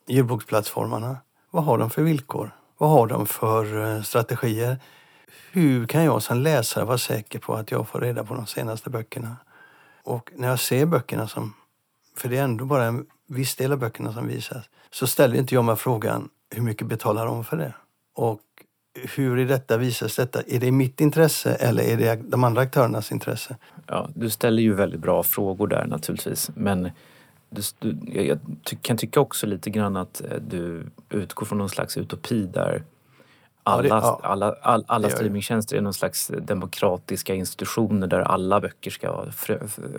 ljudboksplattformarna. 0.08 1.18
Vad 1.52 1.64
har 1.64 1.78
de 1.78 1.90
för 1.90 2.02
villkor? 2.02 2.56
Vad 2.78 2.90
har 2.90 3.08
de 3.08 3.26
för 3.26 3.96
eh, 3.96 4.02
strategier? 4.02 4.78
Hur 5.52 5.88
kan 5.88 6.04
jag 6.04 6.22
som 6.22 6.38
läsare 6.38 6.86
vara 6.86 6.98
säker 6.98 7.40
på 7.40 7.56
att 7.56 7.72
jag 7.72 7.88
får 7.88 8.00
reda 8.00 8.24
på 8.24 8.34
de 8.34 8.46
senaste 8.46 8.90
böckerna? 8.90 9.38
Och 10.04 10.32
när 10.36 10.48
jag 10.48 10.60
ser 10.60 10.86
böckerna 10.86 11.28
som, 11.28 11.54
för 12.16 12.30
det 12.30 12.38
är 12.38 12.44
ändå 12.44 12.66
bara 12.66 12.86
en 12.86 13.06
viss 13.28 13.56
del 13.56 13.72
av 13.72 13.80
böckerna 13.80 14.14
som 14.14 14.28
visas, 14.28 14.66
så 14.92 15.08
ställer 15.08 15.36
inte 15.36 15.56
jag 15.56 15.66
mig 15.66 15.76
frågan 15.76 16.30
hur 16.56 16.64
mycket 16.64 16.88
betalar 16.88 17.26
de 17.26 17.44
för 17.44 17.58
det? 17.58 17.74
Och 18.16 18.42
hur 19.16 19.40
i 19.40 19.46
detta 19.46 19.78
visas 19.78 20.16
detta? 20.16 20.42
Är 20.42 20.60
det 20.60 20.68
i 20.68 20.72
mitt 20.72 21.02
intresse 21.02 21.54
eller 21.54 21.84
är 21.84 21.98
det 21.98 22.16
de 22.16 22.44
andra 22.44 22.62
aktörernas 22.62 23.12
intresse? 23.12 23.58
Ja, 23.88 24.10
du 24.16 24.30
ställer 24.30 24.64
ju 24.64 24.74
väldigt 24.74 25.00
bra 25.00 25.24
frågor 25.24 25.68
där 25.68 25.86
naturligtvis. 25.86 26.52
Men 26.56 26.92
du, 27.80 27.98
jag 28.12 28.40
ty 28.64 28.76
kan 28.82 28.98
tycka 28.98 29.20
också 29.20 29.48
lite 29.48 29.70
grann 29.70 29.98
att 29.98 30.22
eh, 30.22 30.38
du 30.48 30.86
utgår 31.10 31.46
från 31.46 31.58
någon 31.58 31.70
slags 31.70 31.98
utopi 31.98 32.46
där 32.46 32.84
alla, 33.64 33.88
ja, 33.88 34.20
det, 34.22 34.28
alla, 34.28 34.56
all, 34.62 34.84
alla 34.88 35.10
streamingtjänster 35.10 35.78
är 35.78 35.82
någon 35.82 35.94
slags 35.94 36.32
demokratiska 36.42 37.36
institutioner 37.36 38.08
där 38.08 38.20
alla 38.20 38.60
böcker 38.60 38.92
ska 38.92 39.26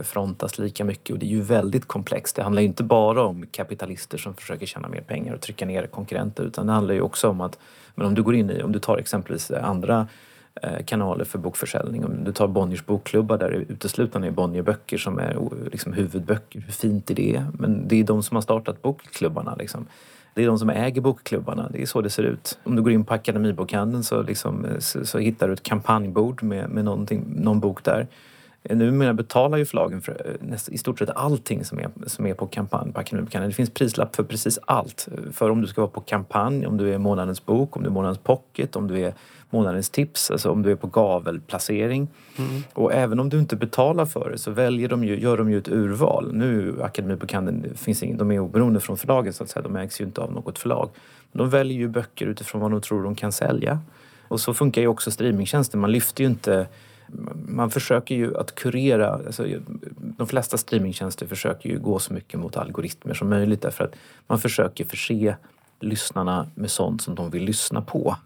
frontas 0.03 0.59
lika 0.59 0.85
mycket 0.85 1.13
och 1.13 1.19
det 1.19 1.27
är 1.27 1.31
ju 1.31 1.41
väldigt 1.41 1.89
komplext. 1.89 2.37
Det 2.37 2.43
handlar 2.43 2.63
inte 2.63 2.83
bara 2.83 3.23
om 3.23 3.47
kapitalister 3.51 4.19
som 4.19 4.35
försöker 4.35 4.67
tjäna 4.67 4.89
mer 4.89 5.01
pengar 5.01 5.35
och 5.35 5.41
trycka 5.41 5.67
ner 5.67 5.87
konkurrenter 5.87 6.45
utan 6.45 6.67
det 6.67 6.73
handlar 6.73 6.95
ju 6.95 7.01
också 7.01 7.29
om 7.29 7.41
att, 7.41 7.59
men 7.95 8.07
om 8.07 8.15
du 8.15 8.23
går 8.23 8.35
in 8.35 8.51
i, 8.51 8.63
om 8.63 8.73
du 8.73 8.79
tar 8.79 8.99
exempelvis 8.99 9.51
andra 9.51 10.09
eh, 10.63 10.85
kanaler 10.85 11.25
för 11.25 11.39
bokförsäljning. 11.39 12.05
Om 12.05 12.25
du 12.25 12.33
tar 12.33 12.49
Bonniers 12.49 12.87
bokklubbar 12.87 13.39
där 13.39 13.51
det 13.51 13.57
uteslutande 13.57 14.27
är 14.27 14.33
Bonnierböcker 14.33 14.99
som 14.99 15.19
är 15.19 15.39
liksom 15.73 15.93
huvudböcker. 15.93 16.61
Hur 16.61 16.73
fint 16.73 17.11
är 17.11 17.15
det? 17.15 17.45
Men 17.59 17.89
det 17.89 18.01
är 18.01 18.05
de 18.05 18.23
som 18.23 18.35
har 18.35 18.43
startat 18.43 18.83
bokklubbarna. 18.83 19.55
Liksom. 19.55 19.87
Det 20.35 20.43
är 20.43 20.47
de 20.47 20.59
som 20.59 20.71
äger 20.71 21.01
bokklubbarna. 21.01 21.69
Det 21.73 21.83
är 21.83 21.87
så 21.87 22.01
det 22.01 22.11
ser 22.11 22.23
ut. 22.23 22.59
Om 22.65 22.77
du 22.77 22.83
går 22.83 22.93
in 22.93 23.05
på 23.05 23.15
Akademibokhandeln 23.15 24.05
så, 24.05 24.23
liksom, 24.23 24.65
eh, 24.65 24.79
så, 24.79 25.07
så, 25.07 25.19
hittar 25.19 25.47
du 25.47 25.53
ett 25.53 25.63
kampanjbord 25.63 26.43
med, 26.43 26.71
med 26.71 26.85
någon 26.85 27.61
bok 27.61 27.85
där. 27.85 28.07
Eh, 28.63 28.77
numera 28.77 29.15
betalar 29.15 29.59
ju 29.59 29.65
förlagen 29.65 30.01
för 30.01 30.37
eh, 30.51 30.75
i 30.75 30.79
stort 30.79 30.99
sett 30.99 31.11
allting 31.11 31.65
som 31.65 31.79
är, 31.79 31.91
som 32.07 32.27
är 32.27 32.35
på 32.35 32.47
kampanj 32.47 32.93
på 32.93 33.01
Akademibokhandeln. 33.01 33.51
Det 33.51 33.57
finns 33.57 33.71
prislapp 33.71 34.17
för 34.17 34.23
precis 34.23 34.59
allt. 34.67 35.09
För 35.33 35.51
om 35.51 35.61
du 35.61 35.67
ska 35.67 35.81
vara 35.81 35.91
på 35.91 36.01
kampanj, 36.01 36.67
om 36.67 36.77
du 36.77 36.95
är 36.95 36.99
månadens 36.99 37.47
bok, 37.47 37.77
om 37.77 37.83
du 37.83 37.89
är 37.89 37.93
månadens 37.93 38.19
pocket, 38.19 38.77
om 38.77 38.89
du 38.89 39.01
är 39.01 39.15
månadens 39.55 39.91
tips, 39.91 40.31
alltså 40.31 40.51
om 40.51 40.63
du 40.63 40.71
är 40.71 40.77
på 40.77 40.87
gavelplacering. 40.87 42.09
Mm. 42.37 42.63
Och 42.73 42.93
även 42.93 43.21
om 43.21 43.29
du 43.29 43.39
inte 43.39 43.57
betalar 43.57 44.07
för 44.07 44.31
det 44.31 44.39
så 44.39 44.51
väljer 44.51 44.89
de 44.89 45.05
ju, 45.05 45.21
gör 45.21 45.37
de 45.37 45.51
ju 45.51 45.59
ett 45.59 45.69
urval. 45.69 46.35
Nu 46.35 46.75
Akademibokhandeln, 46.83 47.75
finns 47.75 48.03
ingen, 48.03 48.17
de 48.17 48.31
är 48.31 48.39
oberoende 48.39 48.81
från 48.81 48.97
förlagen 48.97 49.33
så 49.33 49.45
att 49.45 49.51
säga, 49.51 49.63
de 49.63 49.77
ägs 49.77 50.01
ju 50.01 50.05
inte 50.05 50.21
av 50.21 50.33
något 50.33 50.59
förlag. 50.59 50.91
De 51.33 51.51
väljer 51.51 51.79
ju 51.79 51.89
böcker 51.89 52.27
utifrån 52.27 52.61
vad 52.61 52.71
de 52.71 52.81
tror 52.81 53.03
de 53.03 53.15
kan 53.15 53.33
sälja. 53.33 53.79
Och 54.29 54.41
så 54.41 54.55
funkar 54.55 54.83
ju 54.83 54.89
också 54.89 55.11
streamingtjänster, 55.11 55.79
man 55.79 55.93
lyfter 55.93 56.25
ju 56.25 56.31
inte 56.31 56.67
man 57.49 57.71
försöker 57.71 58.15
ju 58.15 58.37
att 58.37 58.55
kurera, 58.55 59.13
alltså, 59.13 59.47
de 59.97 60.27
flesta 60.27 60.59
streamingtjänster 60.59 61.27
försöker 61.27 61.69
ju 61.69 61.79
gå 61.79 61.99
så 61.99 62.13
mycket 62.13 62.41
mot 62.41 62.57
algoritmer 62.57 63.15
som 63.15 63.29
möjligt 63.29 63.63
därför 63.63 63.85
att 63.85 63.95
man 64.27 64.39
försöker 64.39 64.85
förse 64.85 65.37
lyssnarna 65.81 66.47
med 66.55 66.71
sånt 66.71 67.03
som 67.03 67.15
de 67.15 67.31
vill 67.31 67.45
lyssna 67.45 67.83
på 67.83 68.17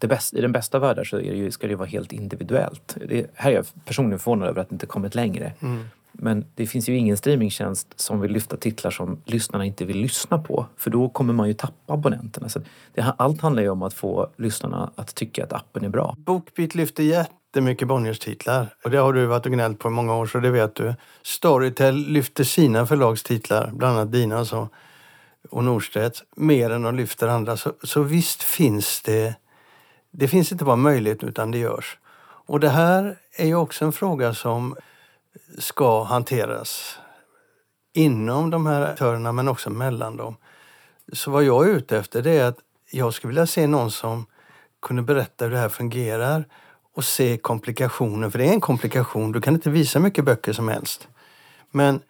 bästa, 0.00 0.38
i 0.38 0.40
den 0.40 0.52
bästa 0.52 0.78
världen 0.78 1.04
så 1.04 1.16
är 1.16 1.30
det 1.30 1.36
ju, 1.36 1.50
ska 1.50 1.66
det 1.66 1.74
vara 1.74 1.88
helt 1.88 2.12
individuellt. 2.12 2.96
Det, 3.08 3.26
här 3.34 3.50
är 3.50 3.54
jag 3.54 3.66
personligen 3.84 4.18
förvånad 4.18 4.48
över 4.48 4.60
att 4.60 4.68
det 4.68 4.72
inte 4.72 4.86
kommit 4.86 5.14
längre. 5.14 5.52
Mm. 5.60 5.84
Men 6.18 6.44
det 6.54 6.66
finns 6.66 6.88
ju 6.88 6.96
ingen 6.96 7.16
streamingtjänst 7.16 8.00
som 8.00 8.20
vill 8.20 8.32
lyfta 8.32 8.56
titlar 8.56 8.90
som 8.90 9.22
lyssnarna 9.24 9.64
inte 9.64 9.84
vill 9.84 9.98
lyssna 9.98 10.38
på. 10.38 10.66
För 10.76 10.90
då 10.90 11.08
kommer 11.08 11.32
man 11.32 11.48
ju 11.48 11.54
tappa 11.54 11.92
abonnenterna. 11.92 12.48
Så 12.48 12.60
det, 12.94 13.14
allt 13.16 13.40
handlar 13.40 13.62
ju 13.62 13.68
om 13.68 13.82
att 13.82 13.94
få 13.94 14.30
lyssnarna 14.36 14.90
att 14.94 15.14
tycka 15.14 15.44
att 15.44 15.52
appen 15.52 15.84
är 15.84 15.88
bra. 15.88 16.14
Bookbeat 16.18 16.74
lyfter 16.74 17.02
jättemycket 17.02 17.88
Bonniers 17.88 18.18
titlar. 18.18 18.74
Och 18.84 18.90
det 18.90 18.98
har 18.98 19.12
du 19.12 19.26
varit 19.26 19.46
och 19.46 19.52
gnällt 19.52 19.78
på 19.78 19.88
i 19.88 19.90
många 19.90 20.14
år 20.14 20.26
så 20.26 20.40
det 20.40 20.50
vet 20.50 20.74
du. 20.74 20.94
Storytel 21.22 21.96
lyfter 21.96 22.44
sina 22.44 22.86
förlagstitlar, 22.86 23.70
bland 23.72 23.98
annat 23.98 24.12
dina 24.12 24.40
och 24.40 24.46
så, 24.46 24.68
och 25.50 25.64
Norstedts, 25.64 26.24
mer 26.36 26.70
än 26.70 26.82
de 26.82 26.96
lyfter 26.96 27.28
andra. 27.28 27.56
Så, 27.56 27.72
så 27.82 28.02
visst 28.02 28.42
finns 28.42 29.02
det 29.02 29.34
det 30.18 30.28
finns 30.28 30.52
inte 30.52 30.64
bara 30.64 30.76
möjlighet 30.76 31.24
utan 31.24 31.50
det 31.50 31.58
görs. 31.58 31.98
Och 32.46 32.60
det 32.60 32.68
här 32.68 33.18
är 33.36 33.46
ju 33.46 33.54
också 33.54 33.84
en 33.84 33.92
fråga 33.92 34.34
som 34.34 34.76
ska 35.58 36.02
hanteras 36.02 36.98
inom 37.92 38.50
de 38.50 38.66
här 38.66 38.82
aktörerna 38.82 39.32
men 39.32 39.48
också 39.48 39.70
mellan 39.70 40.16
dem. 40.16 40.36
Så 41.12 41.30
vad 41.30 41.44
jag 41.44 41.68
är 41.68 41.70
ute 41.70 41.98
efter 41.98 42.22
det 42.22 42.30
är 42.30 42.44
att 42.44 42.58
jag 42.90 43.14
skulle 43.14 43.28
vilja 43.28 43.46
se 43.46 43.66
någon 43.66 43.90
som 43.90 44.26
kunde 44.82 45.02
berätta 45.02 45.44
hur 45.44 45.52
det 45.52 45.58
här 45.58 45.68
fungerar 45.68 46.44
och 46.94 47.04
se 47.04 47.38
komplikationen, 47.38 48.30
för 48.30 48.38
det 48.38 48.48
är 48.48 48.52
en 48.52 48.60
komplikation. 48.60 49.32
Du 49.32 49.40
kan 49.40 49.54
inte 49.54 49.70
visa 49.70 49.98
mycket 49.98 50.24
böcker 50.24 50.52
som 50.52 50.68
helst. 50.68 51.08
Men 51.70 52.00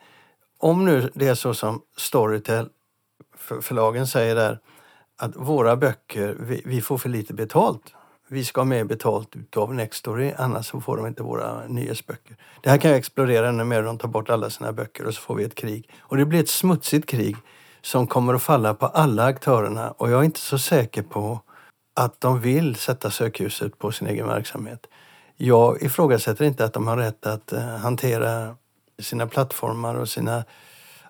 om 0.58 0.84
nu 0.84 1.10
det 1.14 1.28
är 1.28 1.34
så 1.34 1.54
som 1.54 1.82
Storytel, 1.96 2.68
förlagen 3.60 4.06
säger 4.06 4.34
där, 4.34 4.58
att 5.16 5.36
våra 5.36 5.76
böcker, 5.76 6.36
vi, 6.40 6.62
vi 6.64 6.80
får 6.80 6.98
för 6.98 7.08
lite 7.08 7.34
betalt. 7.34 7.95
Vi 8.28 8.44
ska 8.44 8.60
ha 8.60 8.64
mer 8.64 8.84
betalt 8.84 9.36
utav 9.36 9.74
Nextory, 9.74 10.32
annars 10.38 10.66
så 10.66 10.80
får 10.80 10.96
de 10.96 11.06
inte 11.06 11.22
våra 11.22 11.66
nyhetsböcker. 11.66 12.36
Det 12.62 12.70
här 12.70 12.78
kan 12.78 12.90
ju 12.90 12.96
explodera 12.96 13.48
ännu 13.48 13.64
mer, 13.64 13.82
de 13.82 13.98
tar 13.98 14.08
bort 14.08 14.30
alla 14.30 14.50
sina 14.50 14.72
böcker 14.72 15.06
och 15.06 15.14
så 15.14 15.20
får 15.20 15.34
vi 15.34 15.44
ett 15.44 15.54
krig. 15.54 15.90
Och 16.00 16.16
det 16.16 16.24
blir 16.24 16.40
ett 16.40 16.48
smutsigt 16.48 17.08
krig 17.08 17.36
som 17.82 18.06
kommer 18.06 18.34
att 18.34 18.42
falla 18.42 18.74
på 18.74 18.86
alla 18.86 19.24
aktörerna 19.24 19.90
och 19.90 20.10
jag 20.10 20.20
är 20.20 20.24
inte 20.24 20.40
så 20.40 20.58
säker 20.58 21.02
på 21.02 21.40
att 21.94 22.20
de 22.20 22.40
vill 22.40 22.76
sätta 22.76 23.10
sökljuset 23.10 23.78
på 23.78 23.92
sin 23.92 24.08
egen 24.08 24.26
verksamhet. 24.26 24.86
Jag 25.36 25.82
ifrågasätter 25.82 26.44
inte 26.44 26.64
att 26.64 26.72
de 26.72 26.86
har 26.86 26.96
rätt 26.96 27.26
att 27.26 27.52
eh, 27.52 27.60
hantera 27.60 28.56
sina 28.98 29.26
plattformar 29.26 29.94
och 29.94 30.08
sina 30.08 30.44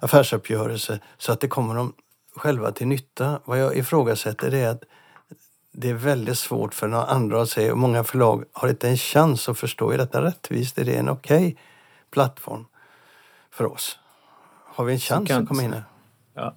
affärsuppgörelser 0.01 1.01
så 1.19 1.33
att 1.33 1.41
det 1.41 1.49
kommer 1.49 1.75
dem 1.75 1.93
själva 2.37 2.73
till 2.73 2.87
nytta. 2.87 3.41
Vad 3.45 3.61
jag 3.61 3.77
ifrågasätter 3.77 4.55
är 4.55 4.69
att 4.69 4.83
det 5.79 5.91
är 5.91 5.95
väldigt 5.95 6.39
svårt 6.39 6.75
för 6.75 6.89
några 6.89 7.05
andra 7.05 7.43
att 7.43 7.49
se 7.49 7.71
och 7.71 7.79
många 7.79 8.05
förlag 8.05 8.45
har 8.53 8.69
inte 8.69 8.89
en 8.89 8.97
chans 8.97 9.49
att 9.49 9.59
förstå, 9.59 9.91
är 9.91 9.99
detta 9.99 10.23
rättvist? 10.23 10.79
Är 10.79 10.85
det 10.85 10.97
en 10.97 11.09
okej 11.09 11.37
okay 11.37 11.57
plattform 12.11 12.65
för 13.51 13.73
oss? 13.73 13.99
Har 14.65 14.85
vi 14.85 14.93
en 14.93 14.99
chans 14.99 15.31
att 15.31 15.49
komma 15.49 15.63
in 15.63 15.73
här? 15.73 15.85
Ja. 16.35 16.55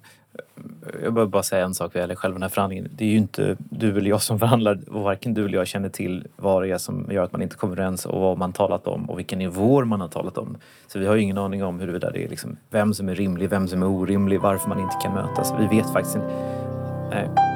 Jag 1.02 1.14
behöver 1.14 1.30
bara 1.30 1.42
säga 1.42 1.64
en 1.64 1.74
sak 1.74 1.94
vad 1.94 2.00
gäller 2.00 2.14
själva 2.14 2.34
den 2.34 2.42
här 2.42 2.48
förhandlingen. 2.48 2.88
Det 2.92 3.04
är 3.04 3.08
ju 3.08 3.16
inte 3.16 3.56
du 3.58 3.98
eller 3.98 4.10
jag 4.10 4.22
som 4.22 4.38
förhandlar 4.38 4.78
och 4.88 5.02
varken 5.02 5.34
du 5.34 5.44
eller 5.44 5.58
jag 5.58 5.66
känner 5.66 5.88
till 5.88 6.26
vad 6.36 6.62
det 6.62 6.68
är 6.68 6.78
som 6.78 7.06
gör 7.10 7.24
att 7.24 7.32
man 7.32 7.42
inte 7.42 7.56
kommer 7.56 7.76
överens 7.76 8.06
och 8.06 8.20
vad 8.20 8.38
man 8.38 8.52
talat 8.52 8.86
om 8.86 9.10
och 9.10 9.18
vilka 9.18 9.36
nivåer 9.36 9.84
man 9.84 10.00
har 10.00 10.08
talat 10.08 10.38
om. 10.38 10.56
Så 10.86 10.98
vi 10.98 11.06
har 11.06 11.16
ingen 11.16 11.38
aning 11.38 11.64
om 11.64 11.80
huruvida 11.80 12.10
det 12.10 12.24
är 12.24 12.28
liksom 12.28 12.56
vem 12.70 12.94
som 12.94 13.08
är 13.08 13.14
rimlig, 13.14 13.50
vem 13.50 13.68
som 13.68 13.82
är 13.82 13.86
orimlig, 13.86 14.40
varför 14.40 14.68
man 14.68 14.80
inte 14.80 14.96
kan 15.02 15.14
mötas. 15.14 15.52
Vi 15.58 15.76
vet 15.76 15.92
faktiskt 15.92 16.16
inte. 16.16 16.28
Nej. 17.10 17.49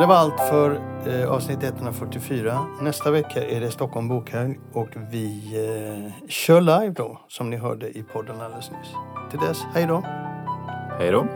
Det 0.00 0.06
var 0.06 0.14
allt 0.14 0.40
för 0.40 0.80
eh, 1.06 1.32
avsnitt 1.32 1.62
144. 1.62 2.66
Nästa 2.80 3.10
vecka 3.10 3.46
är 3.48 3.60
det 3.60 3.70
Stockholm 3.70 4.08
Bokhelg 4.08 4.58
och 4.72 4.88
vi 5.10 5.42
eh, 5.54 6.28
kör 6.28 6.60
live 6.60 6.92
då, 6.96 7.20
som 7.28 7.50
ni 7.50 7.56
hörde 7.56 7.98
i 7.98 8.02
podden 8.02 8.40
alldeles 8.40 8.70
nyss. 8.70 8.94
Till 9.30 9.40
dess, 9.40 9.62
hej 9.74 9.86
då! 9.86 10.02
Hej 10.98 11.10
då! 11.10 11.26